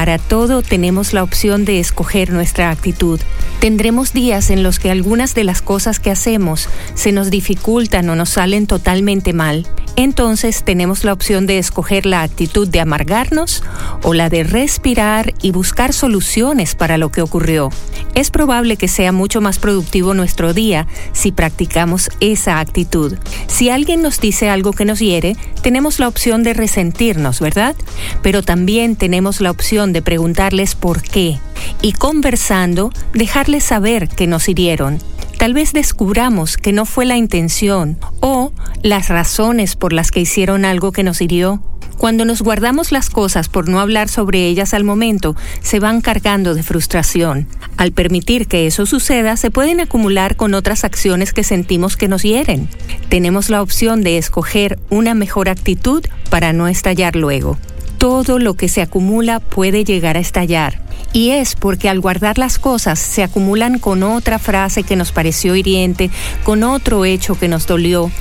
[0.04, 3.22] Para todo tenemos la opción de escoger nuestra actitud.
[3.62, 8.16] Tendremos días en los que algunas de las cosas que hacemos se nos dificultan o
[8.18, 9.66] nos salen totalmente mal.
[9.96, 13.64] Entonces tenemos la opción de escoger la actitud de amargarnos
[14.02, 17.70] o la de respirar y buscar soluciones para lo que ocurrió.
[18.16, 23.18] Es probable que sea mucho más productivo nuestro día si practicamos esa actitud.
[23.48, 27.76] Si alguien nos dice algo que nos hiere, tenemos la opción de resentirnos, ¿verdad?
[28.22, 31.40] Pero también tenemos la opción de preguntarles por qué
[31.82, 35.00] y conversando dejarles saber que nos hirieron.
[35.38, 40.64] Tal vez descubramos que no fue la intención o las razones por las que hicieron
[40.66, 41.62] algo que nos hirió.
[41.98, 46.54] Cuando nos guardamos las cosas por no hablar sobre ellas al momento, se van cargando
[46.54, 47.48] de frustración.
[47.78, 52.24] Al permitir que eso suceda, se pueden acumular con otras acciones que sentimos que nos
[52.24, 52.68] hieren.
[53.10, 57.58] Tenemos la opción de escoger una mejor actitud para no estallar luego
[58.04, 60.83] todo lo que se acumula puede llegar a estallar.
[61.14, 65.56] Y es porque al guardar las cosas se acumulan con otra frase que nos pareció
[65.56, 66.10] hiriente,
[66.44, 68.12] con otro hecho que nos dolió.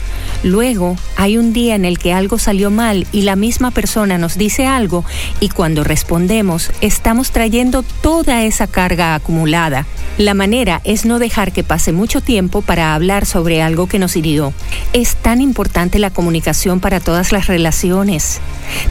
[0.42, 4.36] Luego hay un día en el que algo salió mal y la misma persona nos
[4.36, 5.04] dice algo
[5.40, 9.86] y cuando respondemos estamos trayendo toda esa carga acumulada.
[10.18, 14.16] La manera es no dejar que pase mucho tiempo para hablar sobre algo que nos
[14.16, 14.52] hirió.
[14.92, 18.40] Es tan importante la comunicación para todas las relaciones.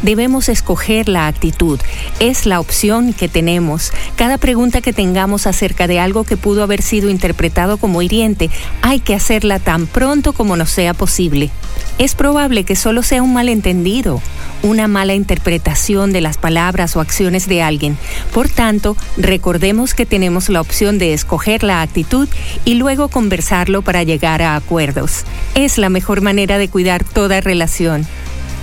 [0.01, 1.79] Debemos escoger la actitud.
[2.19, 3.70] Es la opción que tenemos.
[4.15, 8.49] Cada pregunta que tengamos acerca de algo que pudo haber sido interpretado como hiriente,
[8.81, 11.49] hay que hacerla tan pronto como nos sea posible.
[11.97, 14.21] Es probable que solo sea un malentendido,
[14.63, 17.97] una mala interpretación de las palabras o acciones de alguien.
[18.33, 22.27] Por tanto, recordemos que tenemos la opción de escoger la actitud
[22.65, 25.25] y luego conversarlo para llegar a acuerdos.
[25.55, 28.07] Es la mejor manera de cuidar toda relación.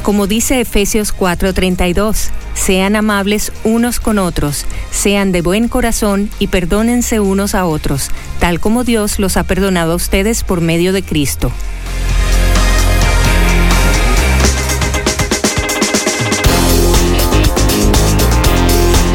[0.03, 7.21] Como dice Efesios 4:32, sean amables unos con otros, sean de buen corazón y perdónense
[7.21, 11.53] unos a otros, tal como Dios los ha perdonado a ustedes por medio de Cristo.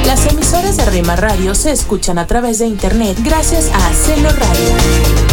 [0.05, 5.32] Las emisoras de Rema Radio se escuchan a través de internet gracias a Celo Radio.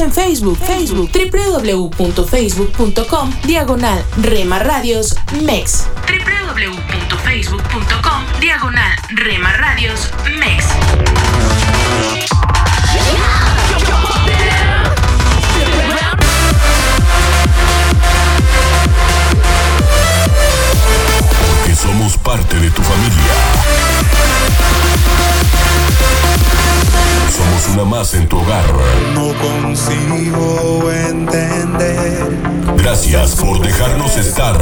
[0.00, 5.86] En Facebook, Facebook, www.facebook.com, diagonal Rema Radios MEX.
[6.06, 10.66] www.facebook.com, diagonal Rema Radios MEX.
[21.46, 24.37] Porque somos parte de tu familia.
[27.30, 28.64] Somos una más en tu hogar.
[29.14, 32.26] No consigo entender.
[32.76, 34.56] Gracias por dejarnos estar.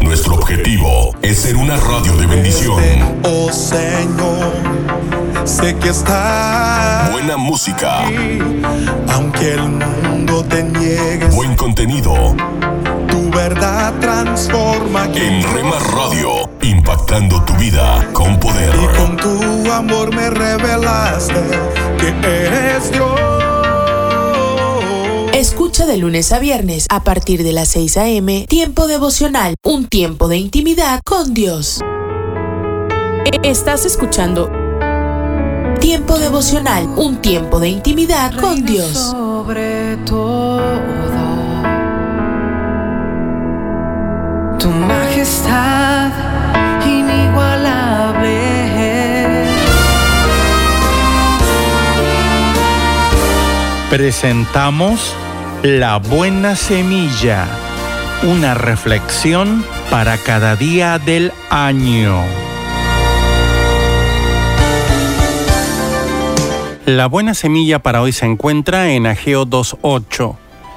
[0.00, 2.82] Nuestro objetivo es ser una radio de bendición.
[3.24, 4.52] Oh Señor,
[5.44, 7.10] sé que estás.
[7.12, 8.04] Buena música.
[9.14, 11.26] Aunque el mundo te niegue.
[11.34, 12.14] Buen contenido.
[13.08, 15.06] Tu verdad transforma.
[15.14, 16.48] En Rema Radio,
[16.92, 18.74] impactando tu vida con poder.
[18.74, 21.40] Y con tu amor me revelaste
[21.98, 23.20] que eres Dios.
[25.32, 28.46] Escucha de lunes a viernes a partir de las 6 a.m.
[28.46, 31.80] Tiempo devocional, un tiempo de intimidad con Dios.
[33.42, 34.50] Estás escuchando
[35.80, 38.92] Tiempo devocional, un tiempo de intimidad con Dios.
[38.92, 40.60] Sobre todo,
[44.60, 46.41] tu majestad
[53.92, 55.14] Presentamos
[55.62, 57.46] La Buena Semilla,
[58.22, 62.22] una reflexión para cada día del año.
[66.86, 70.36] La buena semilla para hoy se encuentra en Ageo 2.8.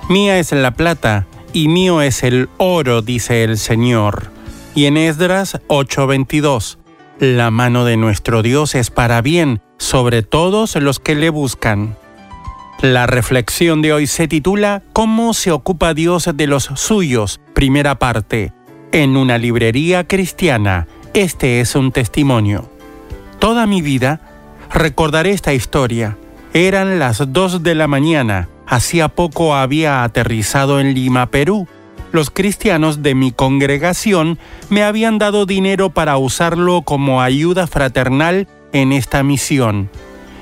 [0.09, 4.34] Mía es la plata y mío es el oro, dice el Señor.
[4.75, 6.77] Y en Esdras 8.22.
[7.19, 11.95] La mano de nuestro Dios es para bien sobre todos los que le buscan.
[12.81, 17.39] La reflexión de hoy se titula ¿Cómo se ocupa Dios de los suyos?
[17.53, 18.51] Primera parte.
[18.91, 20.87] En una librería cristiana.
[21.13, 22.69] Este es un testimonio.
[23.39, 24.19] Toda mi vida
[24.73, 26.17] recordaré esta historia.
[26.53, 28.49] Eran las dos de la mañana.
[28.67, 31.65] Hacía poco había aterrizado en Lima, Perú.
[32.15, 34.39] Los cristianos de mi congregación
[34.69, 39.89] me habían dado dinero para usarlo como ayuda fraternal en esta misión.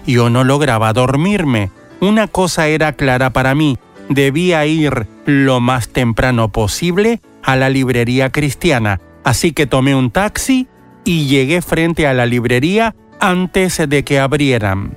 [0.05, 6.51] Yo no lograba dormirme una cosa era clara para mí, debía ir lo más temprano
[6.51, 10.67] posible a la librería cristiana, así que tomé un taxi
[11.05, 14.95] y llegué frente a la librería antes de que abrieran.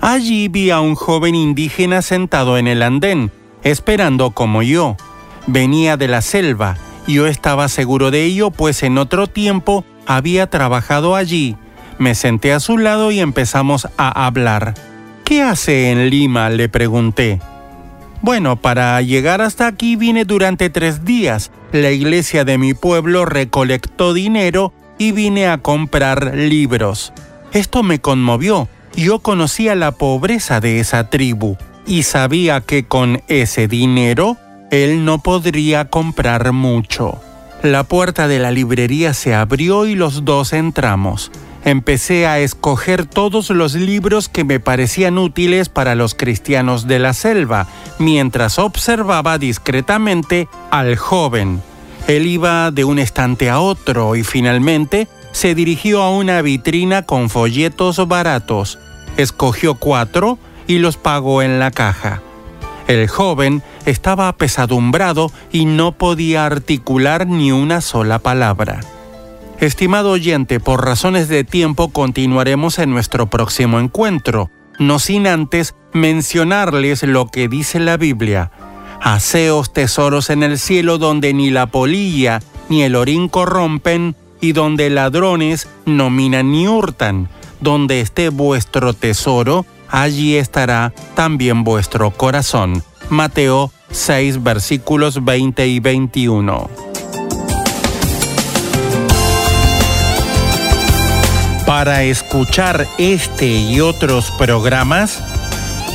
[0.00, 3.32] Allí vi a un joven indígena sentado en el andén,
[3.64, 4.96] esperando como yo.
[5.46, 6.76] Venía de la selva,
[7.06, 11.56] yo estaba seguro de ello, pues en otro tiempo había trabajado allí.
[11.98, 14.74] Me senté a su lado y empezamos a hablar.
[15.24, 16.50] ¿Qué hace en Lima?
[16.50, 17.40] le pregunté.
[18.22, 21.50] Bueno, para llegar hasta aquí vine durante tres días.
[21.72, 27.12] La iglesia de mi pueblo recolectó dinero y vine a comprar libros.
[27.52, 28.68] Esto me conmovió.
[28.94, 34.36] Yo conocía la pobreza de esa tribu y sabía que con ese dinero
[34.70, 37.20] él no podría comprar mucho.
[37.62, 41.30] La puerta de la librería se abrió y los dos entramos
[41.64, 47.12] empecé a escoger todos los libros que me parecían útiles para los cristianos de la
[47.12, 47.66] selva,
[47.98, 51.62] mientras observaba discretamente al joven.
[52.08, 57.30] Él iba de un estante a otro y finalmente se dirigió a una vitrina con
[57.30, 58.78] folletos baratos.
[59.16, 62.22] Escogió cuatro y los pagó en la caja.
[62.90, 68.80] El joven estaba apesadumbrado y no podía articular ni una sola palabra.
[69.60, 77.04] Estimado oyente, por razones de tiempo continuaremos en nuestro próximo encuentro, no sin antes mencionarles
[77.04, 78.50] lo que dice la Biblia.
[79.00, 84.90] Haceos tesoros en el cielo donde ni la polilla ni el orín corrompen y donde
[84.90, 87.28] ladrones no minan ni hurtan.
[87.60, 92.84] Donde esté vuestro tesoro, allí estará también vuestro corazón.
[93.08, 96.68] Mateo 6 versículos 20 y 21.
[101.66, 105.22] Para escuchar este y otros programas,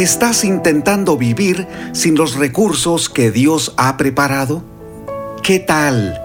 [0.00, 4.64] ¿Estás intentando vivir sin los recursos que Dios ha preparado?
[5.42, 6.18] ¿Qué tal?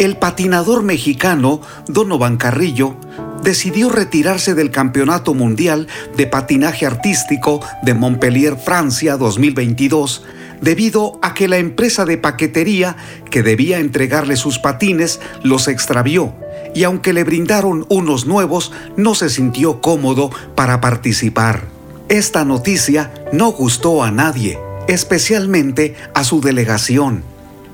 [0.00, 2.96] El patinador mexicano Donovan Carrillo
[3.44, 5.86] decidió retirarse del Campeonato Mundial
[6.16, 10.24] de Patinaje Artístico de Montpellier, Francia 2022,
[10.60, 12.96] debido a que la empresa de paquetería
[13.30, 16.34] que debía entregarle sus patines los extravió
[16.74, 21.73] y aunque le brindaron unos nuevos, no se sintió cómodo para participar.
[22.08, 27.24] Esta noticia no gustó a nadie, especialmente a su delegación.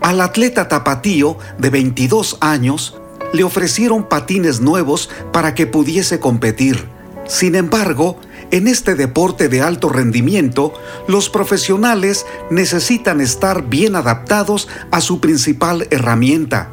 [0.01, 2.97] Al atleta tapatío de 22 años
[3.33, 6.87] le ofrecieron patines nuevos para que pudiese competir.
[7.27, 8.21] Sin embargo,
[8.53, 10.75] en este deporte de alto rendimiento,
[11.09, 16.71] los profesionales necesitan estar bien adaptados a su principal herramienta.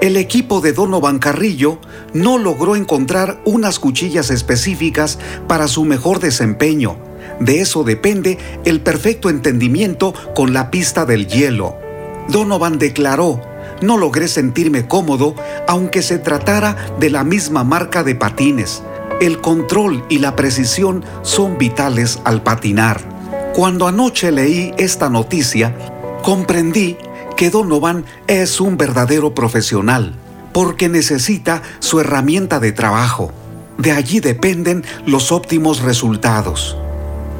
[0.00, 1.78] El equipo de Donovan Carrillo
[2.14, 6.96] no logró encontrar unas cuchillas específicas para su mejor desempeño.
[7.38, 11.76] De eso depende el perfecto entendimiento con la pista del hielo.
[12.28, 13.42] Donovan declaró,
[13.82, 15.34] no logré sentirme cómodo
[15.68, 18.82] aunque se tratara de la misma marca de patines.
[19.20, 23.02] El control y la precisión son vitales al patinar.
[23.54, 25.74] Cuando anoche leí esta noticia,
[26.22, 26.96] comprendí
[27.40, 30.14] que Donovan es un verdadero profesional,
[30.52, 33.32] porque necesita su herramienta de trabajo.
[33.78, 36.76] De allí dependen los óptimos resultados.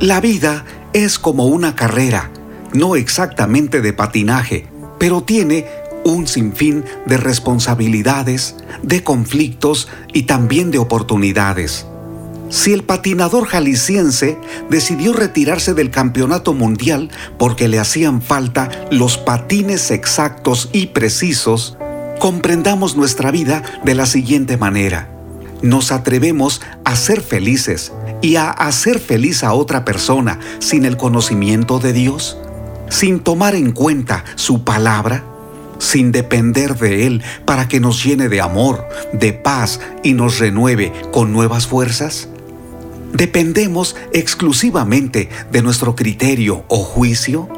[0.01, 2.31] La vida es como una carrera,
[2.73, 5.67] no exactamente de patinaje, pero tiene
[6.03, 11.87] un sinfín de responsabilidades, de conflictos y también de oportunidades.
[12.51, 14.37] Si el patinador jalisciense
[14.69, 21.79] decidió retirarse del campeonato mundial porque le hacían falta los patines exactos y precisos,
[22.19, 25.09] comprendamos nuestra vida de la siguiente manera.
[25.63, 31.79] Nos atrevemos a ser felices y a hacer feliz a otra persona sin el conocimiento
[31.79, 32.37] de Dios,
[32.89, 35.25] sin tomar en cuenta su palabra,
[35.79, 40.93] sin depender de Él para que nos llene de amor, de paz y nos renueve
[41.13, 42.30] con nuevas fuerzas?
[43.13, 47.49] ¿Dependemos exclusivamente de nuestro criterio o juicio?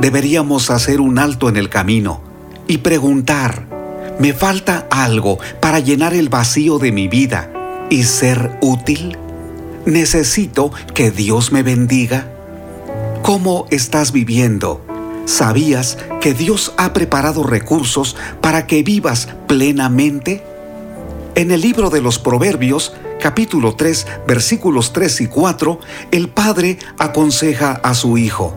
[0.00, 2.20] Deberíamos hacer un alto en el camino
[2.66, 3.66] y preguntar,
[4.20, 7.50] ¿me falta algo para llenar el vacío de mi vida
[7.90, 9.16] y ser útil?
[9.86, 12.30] ¿Necesito que Dios me bendiga?
[13.22, 14.84] ¿Cómo estás viviendo?
[15.24, 20.42] ¿Sabías que Dios ha preparado recursos para que vivas plenamente?
[21.34, 27.72] En el libro de los Proverbios, capítulo 3, versículos 3 y 4, el Padre aconseja
[27.72, 28.56] a su Hijo,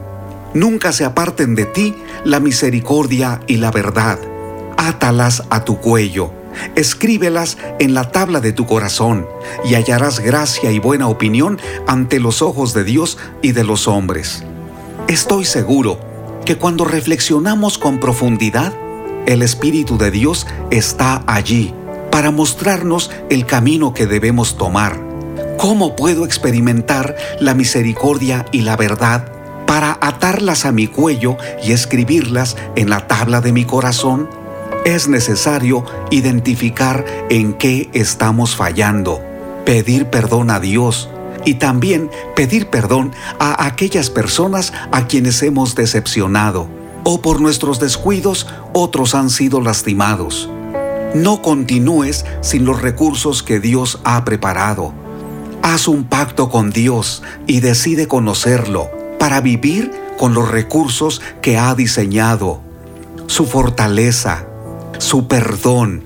[0.54, 1.96] Nunca se aparten de ti
[2.26, 4.20] la misericordia y la verdad.
[4.76, 6.32] Átalas a tu cuello,
[6.76, 9.26] escríbelas en la tabla de tu corazón,
[9.64, 11.58] y hallarás gracia y buena opinión
[11.88, 14.44] ante los ojos de Dios y de los hombres.
[15.08, 16.00] Estoy seguro
[16.46, 18.74] que cuando reflexionamos con profundidad,
[19.28, 21.74] el Espíritu de Dios está allí
[22.12, 25.00] para mostrarnos el camino que debemos tomar.
[25.58, 29.32] ¿Cómo puedo experimentar la misericordia y la verdad
[29.66, 34.30] para atarlas a mi cuello y escribirlas en la tabla de mi corazón?
[34.86, 39.22] Es necesario identificar en qué estamos fallando,
[39.66, 41.10] pedir perdón a Dios
[41.46, 46.68] y también pedir perdón a aquellas personas a quienes hemos decepcionado
[47.04, 50.50] o por nuestros descuidos otros han sido lastimados.
[51.14, 54.94] No continúes sin los recursos que Dios ha preparado.
[55.62, 58.90] Haz un pacto con Dios y decide conocerlo
[59.20, 62.62] para vivir con los recursos que ha diseñado.
[63.28, 64.46] Su fortaleza,
[65.00, 66.04] su perdón,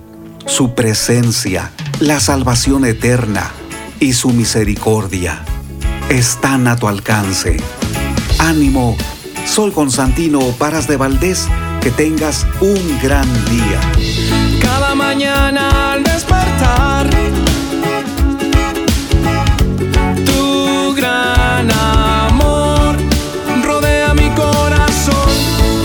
[0.47, 3.51] su presencia, la salvación eterna
[3.99, 5.43] y su misericordia
[6.09, 7.57] están a tu alcance.
[8.39, 8.97] Ánimo,
[9.45, 11.47] soy Constantino Paras de Valdés,
[11.81, 14.44] que tengas un gran día.
[14.77, 17.09] Cada mañana al despertar,
[20.25, 22.97] tu gran amor
[23.63, 25.29] rodea mi corazón.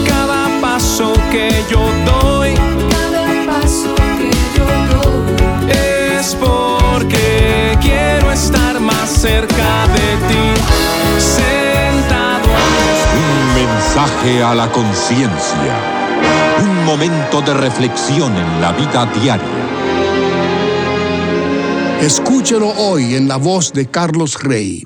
[0.05, 2.55] Cada paso que yo doy,
[2.91, 10.47] Cada paso que yo doy es porque quiero estar más cerca de ti.
[11.37, 12.49] Sentado
[13.23, 16.00] Un mensaje Mensaje a la conciencia.
[16.91, 19.47] Momento de reflexión en la vida diaria.
[22.03, 24.83] Escúchelo hoy en la voz de Carlos Rey.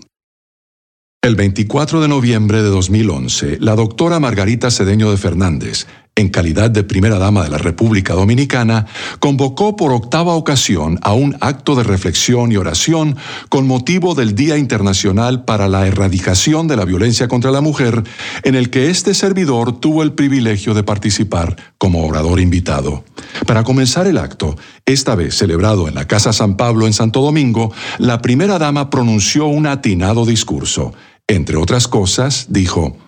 [1.22, 5.86] El 24 de noviembre de 2011, la doctora Margarita Cedeño de Fernández,
[6.16, 8.86] en calidad de primera dama de la República Dominicana,
[9.18, 13.16] convocó por octava ocasión a un acto de reflexión y oración
[13.48, 18.04] con motivo del Día Internacional para la Erradicación de la Violencia contra la Mujer,
[18.44, 23.04] en el que este servidor tuvo el privilegio de participar como orador invitado.
[23.46, 24.56] Para comenzar el acto,
[24.86, 29.46] esta vez celebrado en la Casa San Pablo en Santo Domingo, la primera dama pronunció
[29.46, 30.92] un atinado discurso.
[31.26, 32.98] Entre otras cosas, dijo,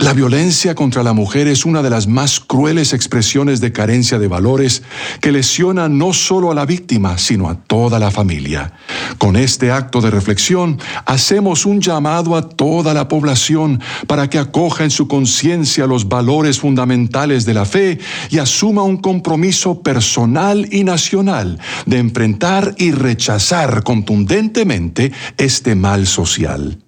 [0.00, 4.28] la violencia contra la mujer es una de las más crueles expresiones de carencia de
[4.28, 4.82] valores
[5.20, 8.72] que lesiona no solo a la víctima, sino a toda la familia.
[9.18, 14.84] Con este acto de reflexión, hacemos un llamado a toda la población para que acoja
[14.84, 17.98] en su conciencia los valores fundamentales de la fe
[18.30, 26.78] y asuma un compromiso personal y nacional de enfrentar y rechazar contundentemente este mal social.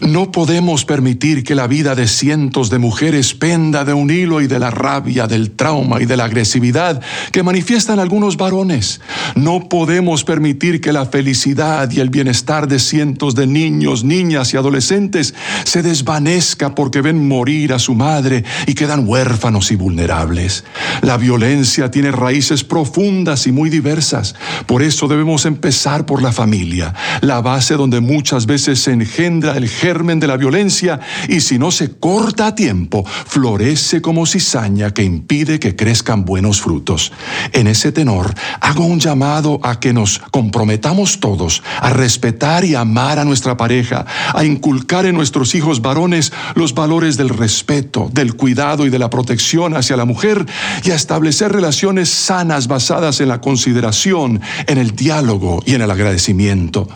[0.00, 4.46] No podemos permitir que la vida de cientos de mujeres penda de un hilo y
[4.46, 9.00] de la rabia, del trauma y de la agresividad que manifiestan algunos varones.
[9.34, 14.56] No podemos permitir que la felicidad y el bienestar de cientos de niños, niñas y
[14.56, 15.34] adolescentes
[15.64, 20.64] se desvanezca porque ven morir a su madre y quedan huérfanos y vulnerables.
[21.02, 24.34] La violencia tiene raíces profundas y muy diversas.
[24.66, 29.68] Por eso debemos empezar por la familia, la base donde muchas veces se engendra el
[29.90, 35.58] de la violencia y si no se corta a tiempo, florece como cizaña que impide
[35.58, 37.12] que crezcan buenos frutos.
[37.52, 43.18] En ese tenor, hago un llamado a que nos comprometamos todos a respetar y amar
[43.18, 48.86] a nuestra pareja, a inculcar en nuestros hijos varones los valores del respeto, del cuidado
[48.86, 50.46] y de la protección hacia la mujer
[50.84, 55.90] y a establecer relaciones sanas basadas en la consideración, en el diálogo y en el
[55.90, 56.86] agradecimiento.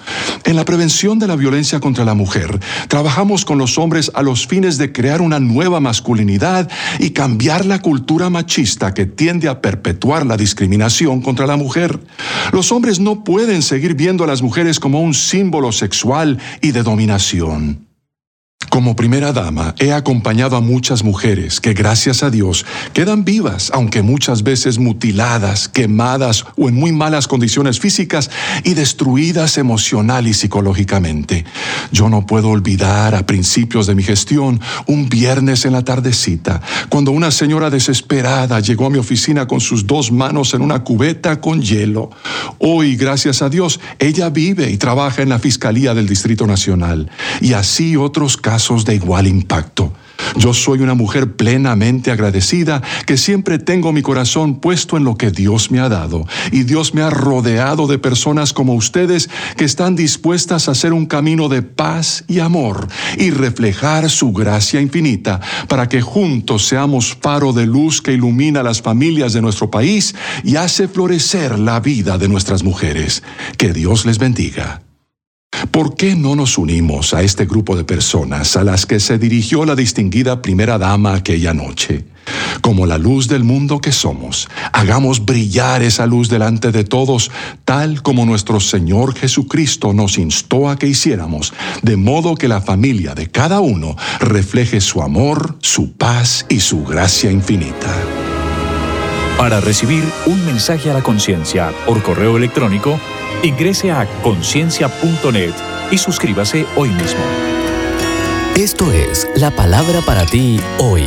[0.44, 4.46] En la prevención de la violencia contra la mujer, Trabajamos con los hombres a los
[4.46, 10.26] fines de crear una nueva masculinidad y cambiar la cultura machista que tiende a perpetuar
[10.26, 11.98] la discriminación contra la mujer.
[12.52, 16.82] Los hombres no pueden seguir viendo a las mujeres como un símbolo sexual y de
[16.82, 17.83] dominación.
[18.74, 24.02] Como primera dama, he acompañado a muchas mujeres que, gracias a Dios, quedan vivas, aunque
[24.02, 28.32] muchas veces mutiladas, quemadas o en muy malas condiciones físicas
[28.64, 31.44] y destruidas emocional y psicológicamente.
[31.92, 37.12] Yo no puedo olvidar a principios de mi gestión un viernes en la tardecita, cuando
[37.12, 41.62] una señora desesperada llegó a mi oficina con sus dos manos en una cubeta con
[41.62, 42.10] hielo.
[42.58, 47.08] Hoy, gracias a Dios, ella vive y trabaja en la Fiscalía del Distrito Nacional.
[47.40, 49.92] Y así otros casos de igual impacto.
[50.36, 55.30] Yo soy una mujer plenamente agradecida que siempre tengo mi corazón puesto en lo que
[55.30, 56.26] Dios me ha dado.
[56.50, 61.06] Y Dios me ha rodeado de personas como ustedes que están dispuestas a hacer un
[61.06, 62.88] camino de paz y amor
[63.18, 68.80] y reflejar su gracia infinita para que juntos seamos faro de luz que ilumina las
[68.80, 73.22] familias de nuestro país y hace florecer la vida de nuestras mujeres.
[73.58, 74.83] Que Dios les bendiga.
[75.70, 79.64] ¿Por qué no nos unimos a este grupo de personas a las que se dirigió
[79.64, 82.04] la distinguida primera dama aquella noche?
[82.60, 87.30] Como la luz del mundo que somos, hagamos brillar esa luz delante de todos,
[87.64, 91.52] tal como nuestro Señor Jesucristo nos instó a que hiciéramos,
[91.82, 96.84] de modo que la familia de cada uno refleje su amor, su paz y su
[96.84, 98.23] gracia infinita.
[99.38, 102.98] Para recibir un mensaje a la conciencia por correo electrónico,
[103.44, 105.52] Ingrese a conciencia.net
[105.90, 107.20] y suscríbase hoy mismo.
[108.56, 111.04] Esto es la palabra para ti hoy.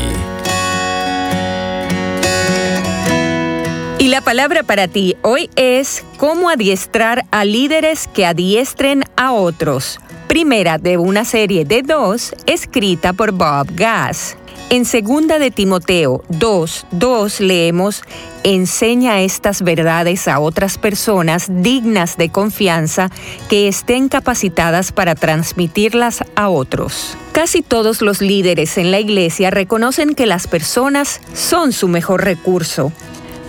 [3.98, 10.00] Y la palabra para ti hoy es cómo adiestrar a líderes que adiestren a otros.
[10.28, 14.38] Primera de una serie de dos escrita por Bob Gass.
[14.70, 18.04] En segunda de Timoteo 2:2 leemos,
[18.44, 23.10] enseña estas verdades a otras personas dignas de confianza
[23.48, 27.18] que estén capacitadas para transmitirlas a otros.
[27.32, 32.92] Casi todos los líderes en la iglesia reconocen que las personas son su mejor recurso,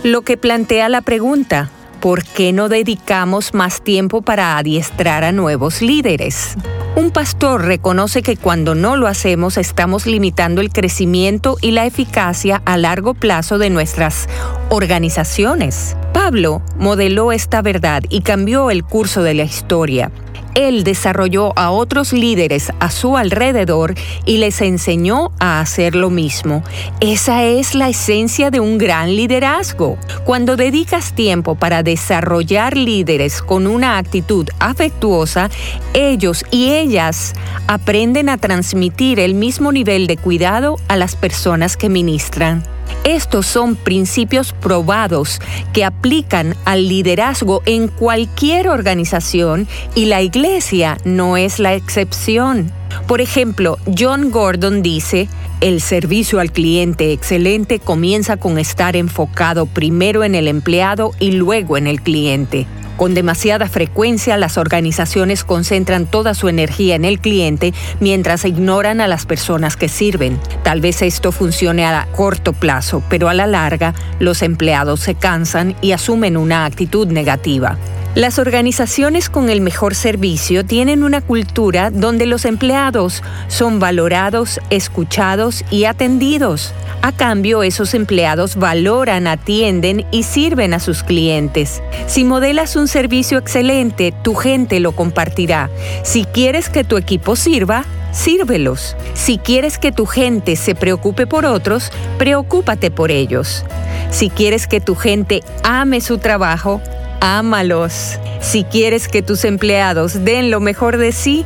[0.03, 1.69] lo que plantea la pregunta,
[1.99, 6.55] ¿por qué no dedicamos más tiempo para adiestrar a nuevos líderes?
[6.95, 12.61] Un pastor reconoce que cuando no lo hacemos estamos limitando el crecimiento y la eficacia
[12.65, 14.27] a largo plazo de nuestras
[14.69, 15.95] organizaciones.
[16.13, 20.11] Pablo modeló esta verdad y cambió el curso de la historia.
[20.55, 23.95] Él desarrolló a otros líderes a su alrededor
[24.25, 26.63] y les enseñó a hacer lo mismo.
[26.99, 29.97] Esa es la esencia de un gran liderazgo.
[30.25, 35.49] Cuando dedicas tiempo para desarrollar líderes con una actitud afectuosa,
[35.93, 37.33] ellos y ellas
[37.67, 42.63] aprenden a transmitir el mismo nivel de cuidado a las personas que ministran.
[43.03, 45.39] Estos son principios probados
[45.73, 52.71] que aplican al liderazgo en cualquier organización y la iglesia no es la excepción.
[53.07, 55.27] Por ejemplo, John Gordon dice,
[55.61, 61.77] el servicio al cliente excelente comienza con estar enfocado primero en el empleado y luego
[61.77, 62.67] en el cliente.
[62.99, 69.07] Con demasiada frecuencia, las organizaciones concentran toda su energía en el cliente mientras ignoran a
[69.07, 70.37] las personas que sirven.
[70.63, 75.77] Tal vez esto funcione a corto plazo, pero a la larga, los empleados se cansan
[75.79, 77.77] y asumen una actitud negativa.
[78.15, 85.63] Las organizaciones con el mejor servicio tienen una cultura donde los empleados son valorados, escuchados
[85.71, 86.73] y atendidos.
[87.01, 91.81] A cambio, esos empleados valoran, atienden y sirven a sus clientes.
[92.07, 95.69] Si modelas un servicio excelente, tu gente lo compartirá.
[96.03, 98.97] Si quieres que tu equipo sirva, sírvelos.
[99.13, 103.63] Si quieres que tu gente se preocupe por otros, preocúpate por ellos.
[104.11, 106.81] Si quieres que tu gente ame su trabajo,
[107.21, 108.19] ámalos.
[108.41, 111.45] Si quieres que tus empleados den lo mejor de sí,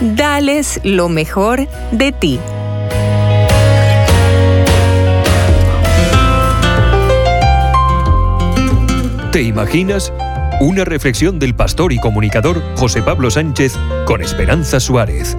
[0.00, 2.38] dales lo mejor de ti.
[9.32, 10.12] ¿Te imaginas?
[10.60, 13.72] Una reflexión del pastor y comunicador José Pablo Sánchez
[14.04, 15.38] con Esperanza Suárez.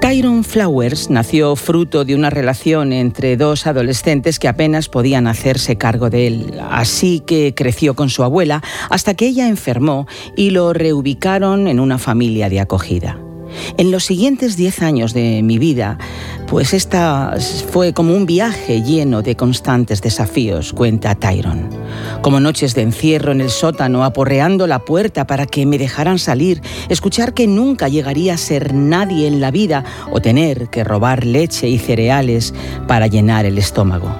[0.00, 6.10] Tyron Flowers nació fruto de una relación entre dos adolescentes que apenas podían hacerse cargo
[6.10, 11.66] de él, así que creció con su abuela hasta que ella enfermó y lo reubicaron
[11.66, 13.18] en una familia de acogida.
[13.76, 15.98] En los siguientes 10 años de mi vida,
[16.46, 17.34] pues esta
[17.70, 21.68] fue como un viaje lleno de constantes desafíos, cuenta Tyron.
[22.22, 26.62] Como noches de encierro en el sótano, aporreando la puerta para que me dejaran salir,
[26.88, 31.68] escuchar que nunca llegaría a ser nadie en la vida o tener que robar leche
[31.68, 32.54] y cereales
[32.86, 34.14] para llenar el estómago.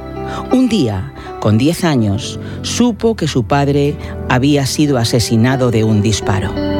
[0.52, 3.96] Un día, con 10 años, supo que su padre
[4.28, 6.77] había sido asesinado de un disparo.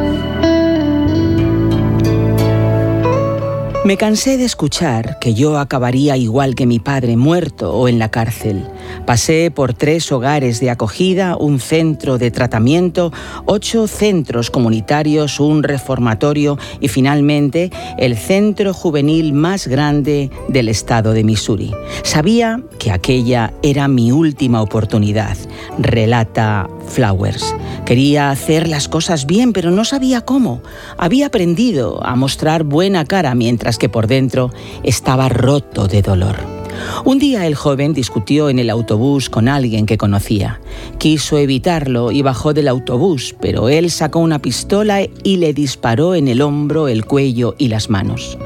[3.89, 8.11] Me cansé de escuchar que yo acabaría igual que mi padre muerto o en la
[8.11, 8.67] cárcel.
[9.07, 13.13] Pasé por tres hogares de acogida, un centro de tratamiento,
[13.47, 21.25] ocho centros comunitarios, un reformatorio y finalmente el centro juvenil más grande del estado de
[21.25, 21.73] Missouri.
[22.03, 25.37] Sabía que aquella era mi última oportunidad,
[25.79, 27.55] relata Flowers.
[27.85, 30.63] Quería hacer las cosas bien, pero no sabía cómo.
[30.97, 34.51] Había aprendido a mostrar buena cara mientras que por dentro
[34.83, 36.58] estaba roto de dolor.
[37.05, 40.61] Un día el joven discutió en el autobús con alguien que conocía.
[40.99, 46.29] Quiso evitarlo y bajó del autobús, pero él sacó una pistola y le disparó en
[46.29, 48.39] el hombro, el cuello y las manos.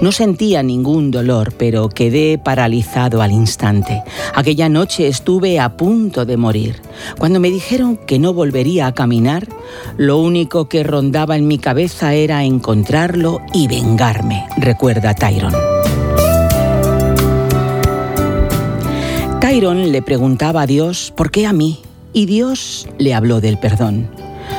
[0.00, 4.02] No sentía ningún dolor, pero quedé paralizado al instante.
[4.34, 6.76] Aquella noche estuve a punto de morir.
[7.18, 9.48] Cuando me dijeron que no volvería a caminar,
[9.96, 15.79] lo único que rondaba en mi cabeza era encontrarlo y vengarme, recuerda Tyron.
[19.40, 21.80] Tyron le preguntaba a Dios, ¿por qué a mí?
[22.12, 24.10] Y Dios le habló del perdón.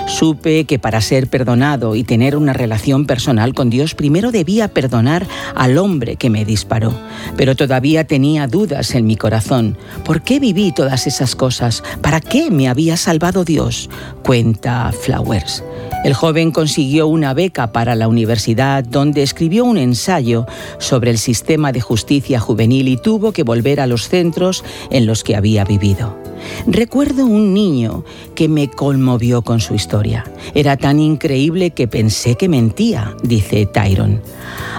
[0.07, 5.25] Supe que para ser perdonado y tener una relación personal con Dios, primero debía perdonar
[5.55, 6.93] al hombre que me disparó.
[7.37, 9.77] Pero todavía tenía dudas en mi corazón.
[10.03, 11.83] ¿Por qué viví todas esas cosas?
[12.01, 13.89] ¿Para qué me había salvado Dios?
[14.23, 15.63] Cuenta Flowers.
[16.03, 20.45] El joven consiguió una beca para la universidad donde escribió un ensayo
[20.79, 25.23] sobre el sistema de justicia juvenil y tuvo que volver a los centros en los
[25.23, 26.20] que había vivido.
[26.67, 28.03] Recuerdo un niño
[28.35, 30.25] que me conmovió con su historia.
[30.53, 34.21] Era tan increíble que pensé que mentía, dice Tyron.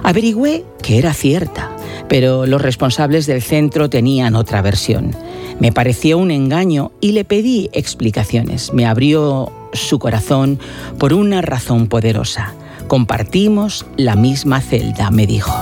[0.03, 1.77] Averigüé que era cierta,
[2.09, 5.15] pero los responsables del centro tenían otra versión.
[5.61, 8.73] Me pareció un engaño y le pedí explicaciones.
[8.73, 10.59] Me abrió su corazón
[10.99, 12.55] por una razón poderosa.
[12.89, 15.53] Compartimos la misma celda, me dijo.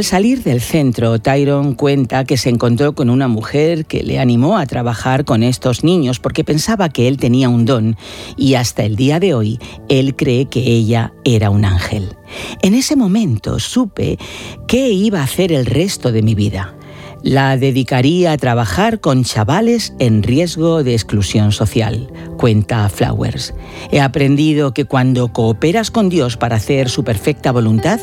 [0.00, 4.56] Al salir del centro, Tyron cuenta que se encontró con una mujer que le animó
[4.56, 7.98] a trabajar con estos niños porque pensaba que él tenía un don
[8.34, 9.58] y hasta el día de hoy
[9.90, 12.16] él cree que ella era un ángel.
[12.62, 14.18] En ese momento supe
[14.66, 16.74] qué iba a hacer el resto de mi vida
[17.22, 23.54] la dedicaría a trabajar con chavales en riesgo de exclusión social, cuenta Flowers.
[23.90, 28.00] He aprendido que cuando cooperas con Dios para hacer su perfecta voluntad,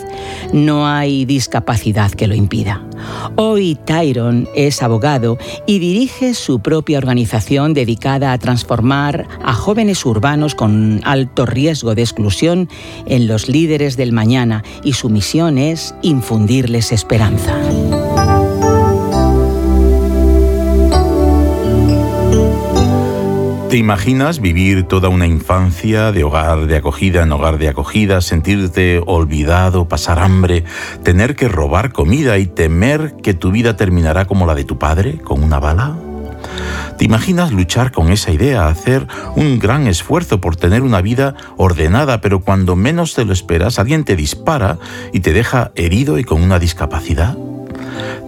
[0.53, 2.84] no hay discapacidad que lo impida.
[3.36, 10.55] Hoy Tyron es abogado y dirige su propia organización dedicada a transformar a jóvenes urbanos
[10.55, 12.70] con alto riesgo de exclusión
[13.05, 17.55] en los líderes del mañana y su misión es infundirles esperanza.
[23.70, 29.01] ¿Te imaginas vivir toda una infancia de hogar de acogida en hogar de acogida, sentirte
[29.05, 30.63] olvidado, pasar hambre,
[31.03, 35.18] tener que robar comida y temer que tu vida terminará como la de tu padre,
[35.18, 35.97] con una bala?
[36.97, 39.05] ¿Te imaginas luchar con esa idea, hacer
[39.36, 44.05] un gran esfuerzo por tener una vida ordenada, pero cuando menos te lo esperas alguien
[44.05, 44.80] te dispara
[45.11, 47.38] y te deja herido y con una discapacidad?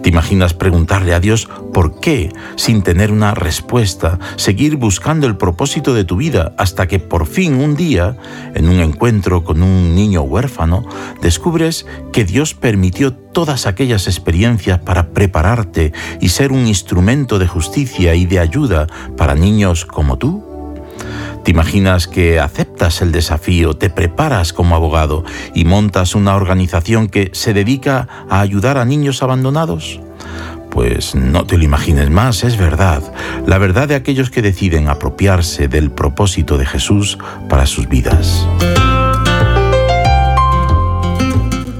[0.01, 5.93] ¿Te imaginas preguntarle a Dios por qué sin tener una respuesta, seguir buscando el propósito
[5.93, 8.15] de tu vida hasta que por fin un día,
[8.55, 10.85] en un encuentro con un niño huérfano,
[11.21, 18.15] descubres que Dios permitió todas aquellas experiencias para prepararte y ser un instrumento de justicia
[18.15, 18.87] y de ayuda
[19.17, 20.48] para niños como tú?
[21.49, 25.25] ¿Te imaginas que aceptas el desafío, te preparas como abogado
[25.55, 29.99] y montas una organización que se dedica a ayudar a niños abandonados?
[30.69, 33.01] Pues no te lo imagines más, es verdad,
[33.47, 37.17] la verdad de aquellos que deciden apropiarse del propósito de Jesús
[37.49, 38.47] para sus vidas.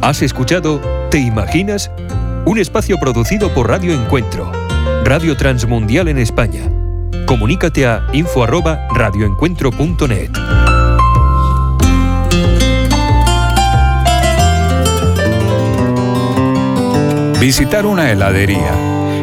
[0.02, 1.92] ¿Has escuchado Te Imaginas?
[2.46, 4.52] Un espacio producido por Radio Encuentro,
[5.04, 6.72] Radio Transmundial en España
[7.30, 10.32] Comunícate a info@radioencuentro.net.
[17.40, 18.74] Visitar una heladería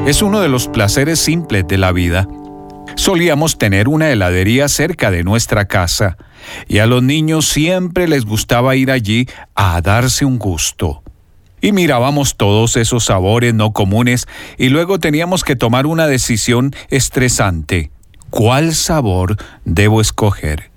[0.06, 2.28] es uno de los placeres simples de la vida.
[2.94, 6.16] Solíamos tener una heladería cerca de nuestra casa
[6.68, 9.26] y a los niños siempre les gustaba ir allí
[9.56, 11.02] a darse un gusto.
[11.60, 14.28] Y mirábamos todos esos sabores no comunes
[14.58, 17.90] y luego teníamos que tomar una decisión estresante
[18.30, 20.70] cuál sabor debo escoger.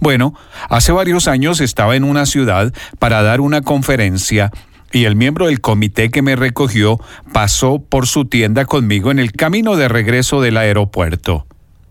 [0.00, 0.34] Bueno,
[0.68, 4.50] hace varios años estaba en una ciudad para dar una conferencia
[4.92, 7.00] y el miembro del comité que me recogió
[7.32, 11.46] pasó por su tienda conmigo en el camino de regreso del aeropuerto.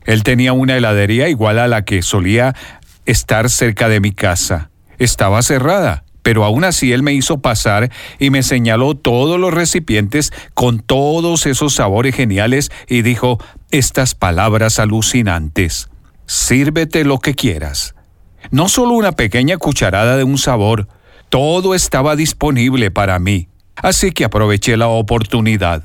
[0.06, 2.56] Él tenía una heladería igual a la que solía
[3.06, 4.70] estar cerca de mi casa.
[5.00, 10.34] Estaba cerrada, pero aún así él me hizo pasar y me señaló todos los recipientes
[10.54, 13.38] con todos esos sabores geniales y dijo,
[13.70, 15.90] estas palabras alucinantes.
[16.26, 17.94] Sírvete lo que quieras.
[18.52, 20.88] No solo una pequeña cucharada de un sabor,
[21.30, 25.84] todo estaba disponible para mí, así que aproveché la oportunidad.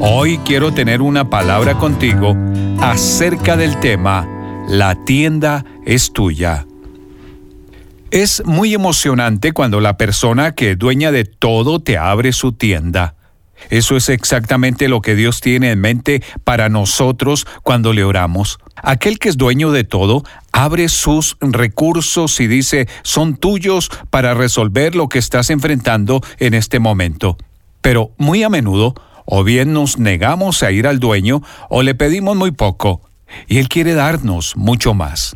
[0.00, 2.36] Hoy quiero tener una palabra contigo
[2.80, 4.26] acerca del tema
[4.68, 6.66] La tienda es tuya.
[8.12, 13.14] Es muy emocionante cuando la persona que es dueña de todo te abre su tienda.
[13.70, 18.58] Eso es exactamente lo que Dios tiene en mente para nosotros cuando le oramos.
[18.76, 24.94] Aquel que es dueño de todo abre sus recursos y dice, son tuyos para resolver
[24.94, 27.38] lo que estás enfrentando en este momento.
[27.80, 28.94] Pero muy a menudo,
[29.24, 33.00] o bien nos negamos a ir al dueño o le pedimos muy poco,
[33.48, 35.34] y Él quiere darnos mucho más.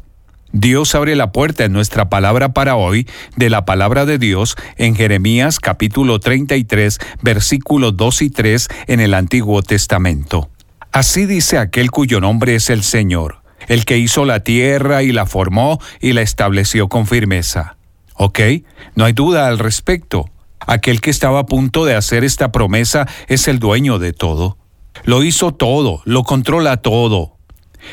[0.58, 3.06] Dios abre la puerta en nuestra palabra para hoy
[3.36, 9.12] de la palabra de Dios en Jeremías capítulo 33 versículos 2 y 3 en el
[9.12, 10.48] Antiguo Testamento.
[10.92, 15.26] Así dice aquel cuyo nombre es el Señor, el que hizo la tierra y la
[15.26, 17.76] formó y la estableció con firmeza.
[18.14, 18.40] ¿Ok?
[18.94, 20.30] No hay duda al respecto.
[20.58, 24.56] Aquel que estaba a punto de hacer esta promesa es el dueño de todo.
[25.04, 27.36] Lo hizo todo, lo controla todo.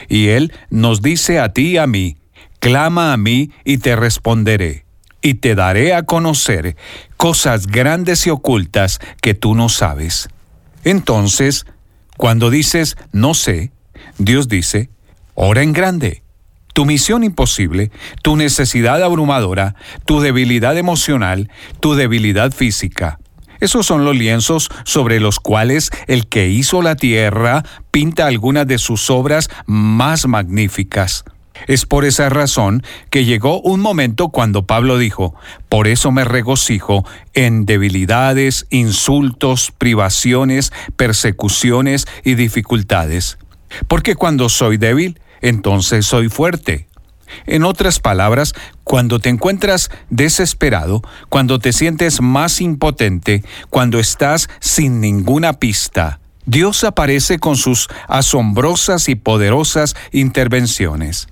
[0.08, 2.16] Y Él nos dice a ti y a mí,
[2.64, 4.86] Clama a mí y te responderé,
[5.22, 6.78] y te daré a conocer
[7.18, 10.30] cosas grandes y ocultas que tú no sabes.
[10.86, 11.66] Entonces,
[12.16, 13.74] cuando dices no sé,
[14.18, 14.90] Dios dice,
[15.36, 16.24] ora en grande.
[16.74, 17.92] Tu misión imposible,
[18.22, 19.76] tu necesidad abrumadora,
[20.06, 23.20] tu debilidad emocional, tu debilidad física.
[23.60, 28.78] Esos son los lienzos sobre los cuales el que hizo la tierra pinta algunas de
[28.78, 31.26] sus obras más magníficas.
[31.68, 35.36] Es por esa razón que llegó un momento cuando Pablo dijo,
[35.70, 43.38] por eso me regocijo en debilidades, insultos, privaciones, persecuciones y dificultades.
[43.88, 46.88] Porque cuando soy débil, entonces soy fuerte.
[47.46, 48.54] En otras palabras,
[48.84, 56.84] cuando te encuentras desesperado, cuando te sientes más impotente, cuando estás sin ninguna pista, Dios
[56.84, 61.28] aparece con sus asombrosas y poderosas intervenciones.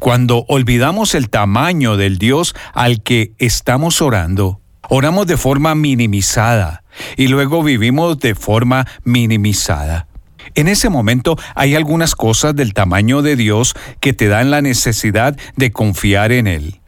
[0.00, 6.84] Cuando olvidamos el tamaño del Dios al que estamos orando, oramos de forma minimizada
[7.18, 10.08] y luego vivimos de forma minimizada.
[10.54, 15.36] En ese momento hay algunas cosas del tamaño de Dios que te dan la necesidad
[15.56, 16.80] de confiar en Él.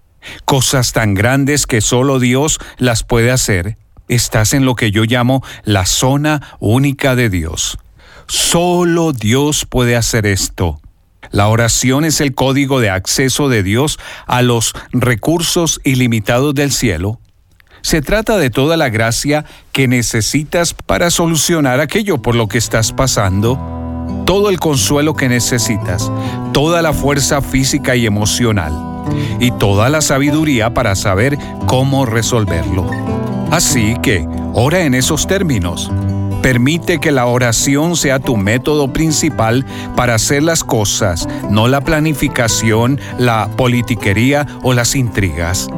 [0.46, 3.76] Cosas tan grandes que solo Dios las puede hacer.
[4.08, 7.78] Estás en lo que yo llamo la zona única de Dios.
[8.26, 10.80] Solo Dios puede hacer esto.
[11.30, 17.20] La oración es el código de acceso de Dios a los recursos ilimitados del cielo.
[17.82, 22.92] Se trata de toda la gracia que necesitas para solucionar aquello por lo que estás
[22.92, 23.58] pasando,
[24.24, 26.10] todo el consuelo que necesitas,
[26.52, 28.72] toda la fuerza física y emocional,
[29.40, 31.36] y toda la sabiduría para saber
[31.66, 32.88] cómo resolverlo.
[33.50, 35.90] Así que, ora en esos términos.
[36.42, 39.64] Permite que la oración sea tu método principal
[39.96, 45.68] para hacer las cosas, no la planificación, la politiquería o las intrigas.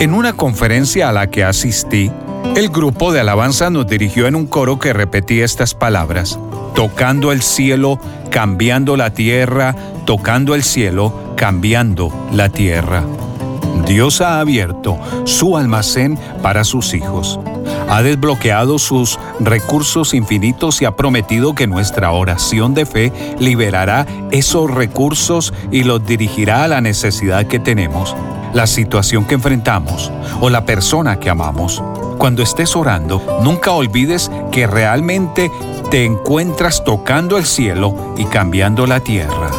[0.00, 2.10] En una conferencia a la que asistí,
[2.56, 6.38] el grupo de alabanza nos dirigió en un coro que repetía estas palabras,
[6.74, 8.00] tocando el cielo,
[8.30, 9.74] cambiando la tierra,
[10.04, 13.04] tocando el cielo, cambiando la tierra.
[13.86, 17.40] Dios ha abierto su almacén para sus hijos.
[17.90, 24.70] Ha desbloqueado sus recursos infinitos y ha prometido que nuestra oración de fe liberará esos
[24.70, 28.14] recursos y los dirigirá a la necesidad que tenemos,
[28.52, 31.82] la situación que enfrentamos o la persona que amamos.
[32.18, 35.50] Cuando estés orando, nunca olvides que realmente
[35.90, 39.50] te encuentras tocando el cielo y cambiando la tierra.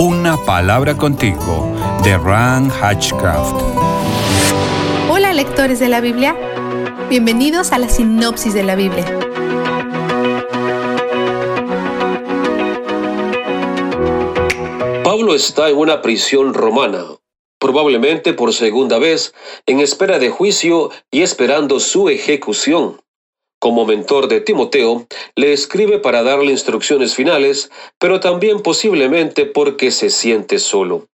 [0.00, 1.72] Una palabra contigo
[2.02, 3.54] de Ran Hatchcraft.
[5.08, 6.34] Hola lectores de la Biblia,
[7.14, 9.04] bienvenidos a la sinopsis de la Biblia.
[15.04, 17.04] Pablo está en una prisión romana,
[17.60, 19.32] probablemente por segunda vez,
[19.66, 23.00] en espera de juicio y esperando su ejecución.
[23.60, 27.70] Como mentor de Timoteo, le escribe para darle instrucciones finales,
[28.00, 31.06] pero también posiblemente porque se siente solo.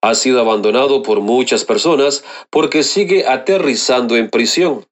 [0.00, 4.86] Ha sido abandonado por muchas personas porque sigue aterrizando en prisión.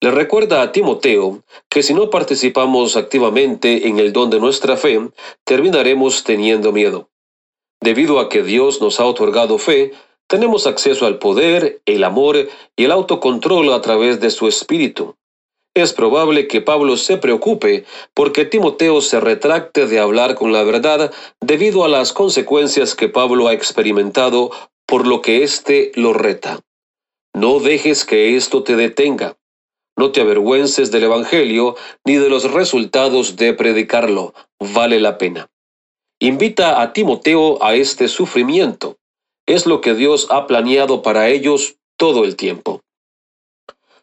[0.00, 5.00] Le recuerda a Timoteo que si no participamos activamente en el don de nuestra fe,
[5.44, 7.08] terminaremos teniendo miedo.
[7.80, 9.92] Debido a que Dios nos ha otorgado fe,
[10.28, 15.16] tenemos acceso al poder, el amor y el autocontrol a través de su espíritu.
[15.74, 17.84] Es probable que Pablo se preocupe
[18.14, 23.48] porque Timoteo se retracte de hablar con la verdad debido a las consecuencias que Pablo
[23.48, 24.50] ha experimentado
[24.86, 26.60] por lo que éste lo reta.
[27.34, 29.37] No dejes que esto te detenga.
[29.98, 34.32] No te avergüences del Evangelio ni de los resultados de predicarlo.
[34.60, 35.50] Vale la pena.
[36.20, 38.96] Invita a Timoteo a este sufrimiento.
[39.44, 42.80] Es lo que Dios ha planeado para ellos todo el tiempo.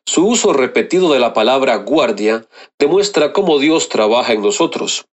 [0.05, 2.45] Su uso repetido de la palabra guardia
[2.77, 5.05] demuestra cómo Dios trabaja en nosotros.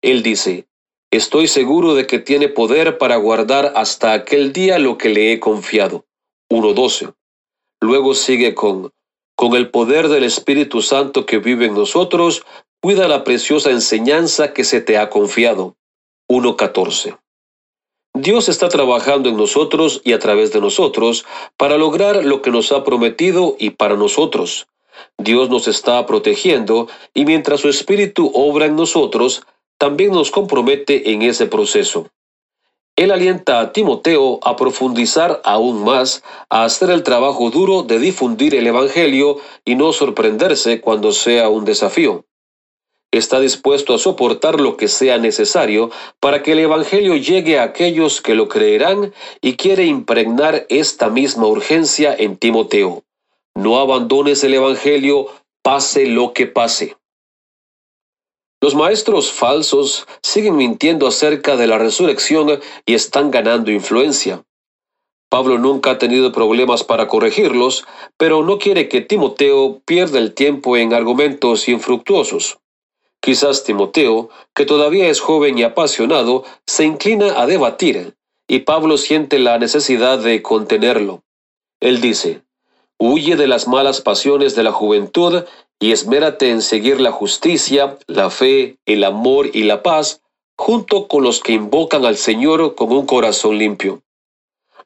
[0.00, 0.68] Él dice,
[1.10, 5.40] Estoy seguro de que tiene poder para guardar hasta aquel día lo que le he
[5.40, 6.04] confiado.
[6.52, 7.14] 1.12.
[7.80, 8.92] Luego sigue con,
[9.40, 12.42] con el poder del Espíritu Santo que vive en nosotros,
[12.82, 15.76] cuida la preciosa enseñanza que se te ha confiado.
[16.28, 17.18] 1.14.
[18.12, 21.24] Dios está trabajando en nosotros y a través de nosotros
[21.56, 24.66] para lograr lo que nos ha prometido y para nosotros.
[25.16, 29.42] Dios nos está protegiendo y mientras su Espíritu obra en nosotros,
[29.78, 32.10] también nos compromete en ese proceso.
[33.00, 38.54] Él alienta a Timoteo a profundizar aún más, a hacer el trabajo duro de difundir
[38.54, 42.26] el Evangelio y no sorprenderse cuando sea un desafío
[43.10, 45.90] está dispuesto a soportar lo que sea necesario
[46.20, 51.46] para que el Evangelio llegue a aquellos que lo creerán y quiere impregnar esta misma
[51.46, 53.02] urgencia en Timoteo.
[53.54, 55.26] No abandones el Evangelio,
[55.62, 56.96] pase lo que pase.
[58.62, 64.44] Los maestros falsos siguen mintiendo acerca de la resurrección y están ganando influencia.
[65.30, 67.86] Pablo nunca ha tenido problemas para corregirlos,
[68.18, 72.58] pero no quiere que Timoteo pierda el tiempo en argumentos infructuosos.
[73.20, 78.16] Quizás Timoteo, que todavía es joven y apasionado, se inclina a debatir,
[78.48, 81.22] y Pablo siente la necesidad de contenerlo.
[81.80, 82.42] Él dice,
[82.98, 85.44] Huye de las malas pasiones de la juventud
[85.80, 90.20] y esmérate en seguir la justicia, la fe, el amor y la paz,
[90.56, 94.02] junto con los que invocan al Señor con un corazón limpio.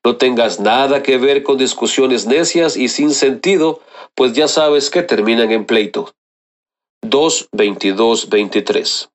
[0.05, 3.81] No tengas nada que ver con discusiones necias y sin sentido,
[4.15, 6.15] pues ya sabes que terminan en pleito.
[7.03, 9.11] 2, 22, 23.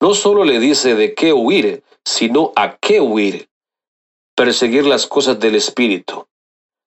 [0.00, 3.48] No solo le dice de qué huir, sino a qué huir.
[4.36, 6.26] Perseguir las cosas del Espíritu.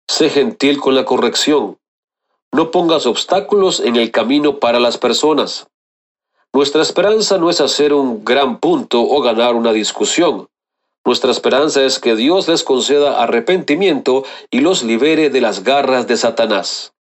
[0.08, 1.80] Sé gentil con la corrección.
[2.56, 5.68] No pongas obstáculos en el camino para las personas.
[6.54, 10.48] Nuestra esperanza no es hacer un gran punto o ganar una discusión.
[11.04, 16.16] Nuestra esperanza es que Dios les conceda arrepentimiento y los libere de las garras de
[16.16, 16.94] Satanás.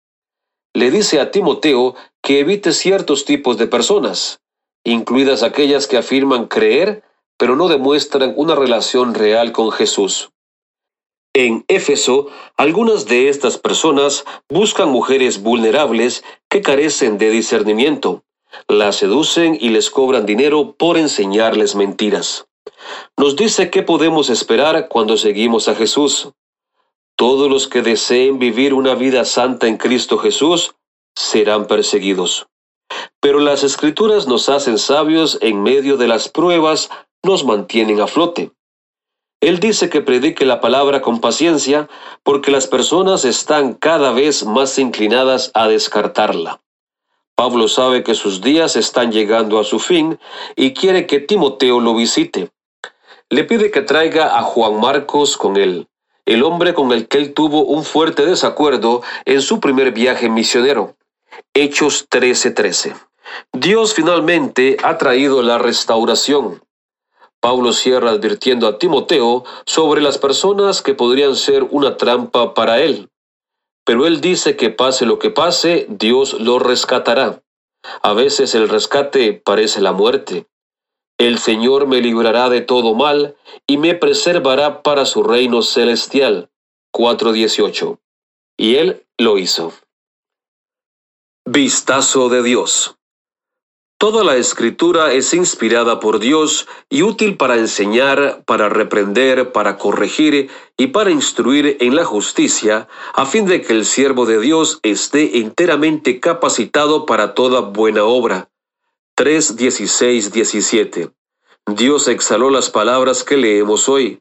[0.73, 4.41] Le dice a Timoteo que evite ciertos tipos de personas,
[4.85, 7.03] incluidas aquellas que afirman creer,
[7.37, 10.31] pero no demuestran una relación real con Jesús.
[11.35, 12.29] En Éfeso,
[12.59, 18.23] algunas de estas personas buscan mujeres vulnerables que carecen de discernimiento,
[18.69, 22.47] las seducen y les cobran dinero por enseñarles mentiras.
[23.17, 26.31] Nos dice qué podemos esperar cuando seguimos a Jesús.
[27.17, 30.75] Todos los que deseen vivir una vida santa en Cristo Jesús
[31.15, 32.47] serán perseguidos.
[33.21, 36.91] Pero las escrituras nos hacen sabios en medio de las pruebas,
[37.23, 38.51] nos mantienen a flote.
[39.43, 41.89] Él dice que predique la palabra con paciencia
[42.23, 46.61] porque las personas están cada vez más inclinadas a descartarla.
[47.35, 50.21] Pablo sabe que sus días están llegando a su fin
[50.55, 52.53] y quiere que Timoteo lo visite.
[53.31, 55.89] Le pide que traiga a Juan Marcos con él,
[56.25, 60.95] el hombre con el que él tuvo un fuerte desacuerdo en su primer viaje misionero.
[61.53, 62.95] Hechos 13:13.
[63.53, 66.63] Dios finalmente ha traído la restauración.
[67.43, 73.11] Pablo cierra advirtiendo a Timoteo sobre las personas que podrían ser una trampa para él.
[73.85, 77.43] Pero él dice que pase lo que pase, Dios lo rescatará.
[78.01, 80.47] A veces el rescate parece la muerte.
[81.19, 83.37] El Señor me librará de todo mal
[83.67, 86.49] y me preservará para su reino celestial.
[86.95, 87.99] 4.18.
[88.57, 89.73] Y él lo hizo.
[91.45, 92.95] Vistazo de Dios.
[94.03, 100.51] Toda la escritura es inspirada por Dios y útil para enseñar, para reprender, para corregir
[100.77, 105.39] y para instruir en la justicia, a fin de que el siervo de Dios esté
[105.39, 108.51] enteramente capacitado para toda buena obra.
[109.15, 111.11] 3, 16, 17.
[111.69, 114.21] Dios exhaló las palabras que leemos hoy.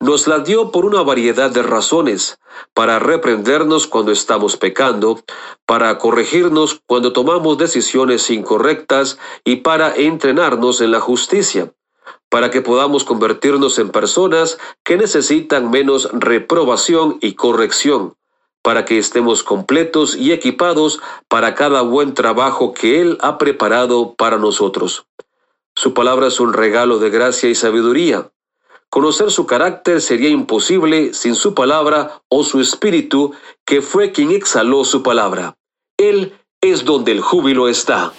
[0.00, 2.38] Nos las dio por una variedad de razones,
[2.74, 5.20] para reprendernos cuando estamos pecando,
[5.66, 11.72] para corregirnos cuando tomamos decisiones incorrectas y para entrenarnos en la justicia,
[12.30, 18.14] para que podamos convertirnos en personas que necesitan menos reprobación y corrección,
[18.62, 24.38] para que estemos completos y equipados para cada buen trabajo que Él ha preparado para
[24.38, 25.06] nosotros.
[25.74, 28.30] Su palabra es un regalo de gracia y sabiduría.
[28.90, 33.32] Conocer su carácter sería imposible sin su palabra o su espíritu,
[33.64, 35.54] que fue quien exhaló su palabra.
[35.96, 38.12] Él es donde el júbilo está.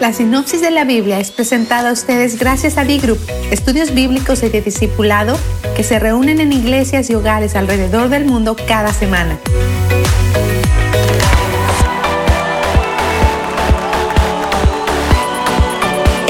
[0.00, 3.18] La sinopsis de la Biblia es presentada a ustedes gracias a D-Group,
[3.50, 5.36] estudios bíblicos y de discipulado
[5.74, 9.40] que se reúnen en iglesias y hogares alrededor del mundo cada semana.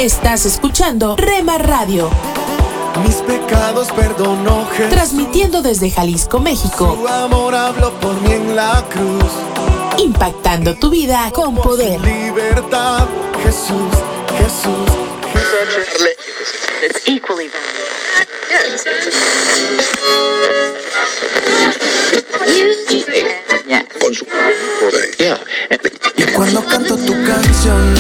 [0.05, 2.11] Estás escuchando Rema Radio.
[3.07, 4.91] Mis pecados perdonó Jesús.
[4.91, 6.99] Transmitiendo desde Jalisco, México.
[7.01, 9.33] Su amor habló por mí en la cruz.
[9.97, 11.99] Impactando tu vida con poder.
[12.03, 13.07] Libertad,
[13.43, 13.95] Jesús,
[14.37, 14.91] Jesús.
[16.83, 17.51] It's equally
[26.19, 27.95] Y cuando canto tu canción,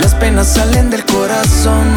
[0.00, 1.94] las penas salen del corazón.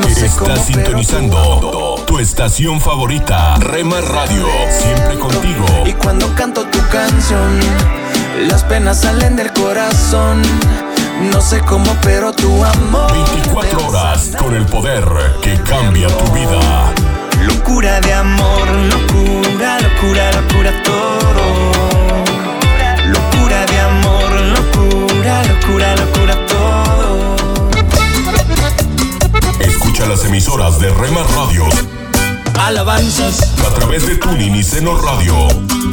[0.00, 5.66] No sé cómo, Estás pero sintonizando tu estación favorita, Rema Radio, siempre contigo.
[5.84, 7.58] Y cuando canto tu canción,
[8.48, 10.42] las penas salen del corazón.
[11.32, 13.12] No sé cómo, pero tu amor.
[13.12, 15.04] 24 horas con el poder
[15.42, 16.92] que cambia tu vida.
[17.42, 21.42] Locura de amor, locura, locura, locura todo.
[23.06, 26.89] Locura de amor, locura, locura, locura todo.
[30.00, 31.64] escucha las emisoras de Rema Radio.
[32.58, 33.52] Alabanzas.
[33.66, 35.34] A través de Tuning y Seno Radio.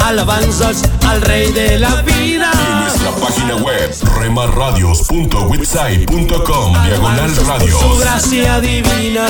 [0.03, 2.51] Alabanzas al Rey de la Vida.
[2.53, 7.79] Y en nuestra página web, remarradios.website.com, diagonal radio.
[7.79, 9.25] Su gracia divina.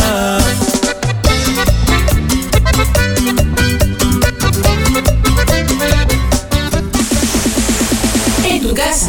[8.43, 9.07] En tu casa,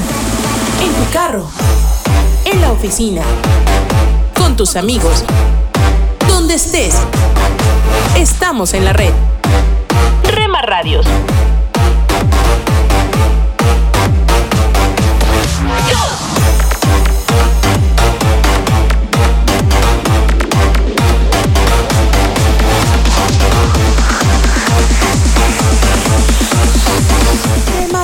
[0.82, 1.50] en tu carro,
[2.44, 3.22] en la oficina
[4.38, 5.24] con tus amigos,
[6.28, 6.94] donde estés.
[8.16, 9.12] Estamos en la red.
[10.22, 11.06] Rema Radios.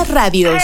[0.07, 0.63] Radios.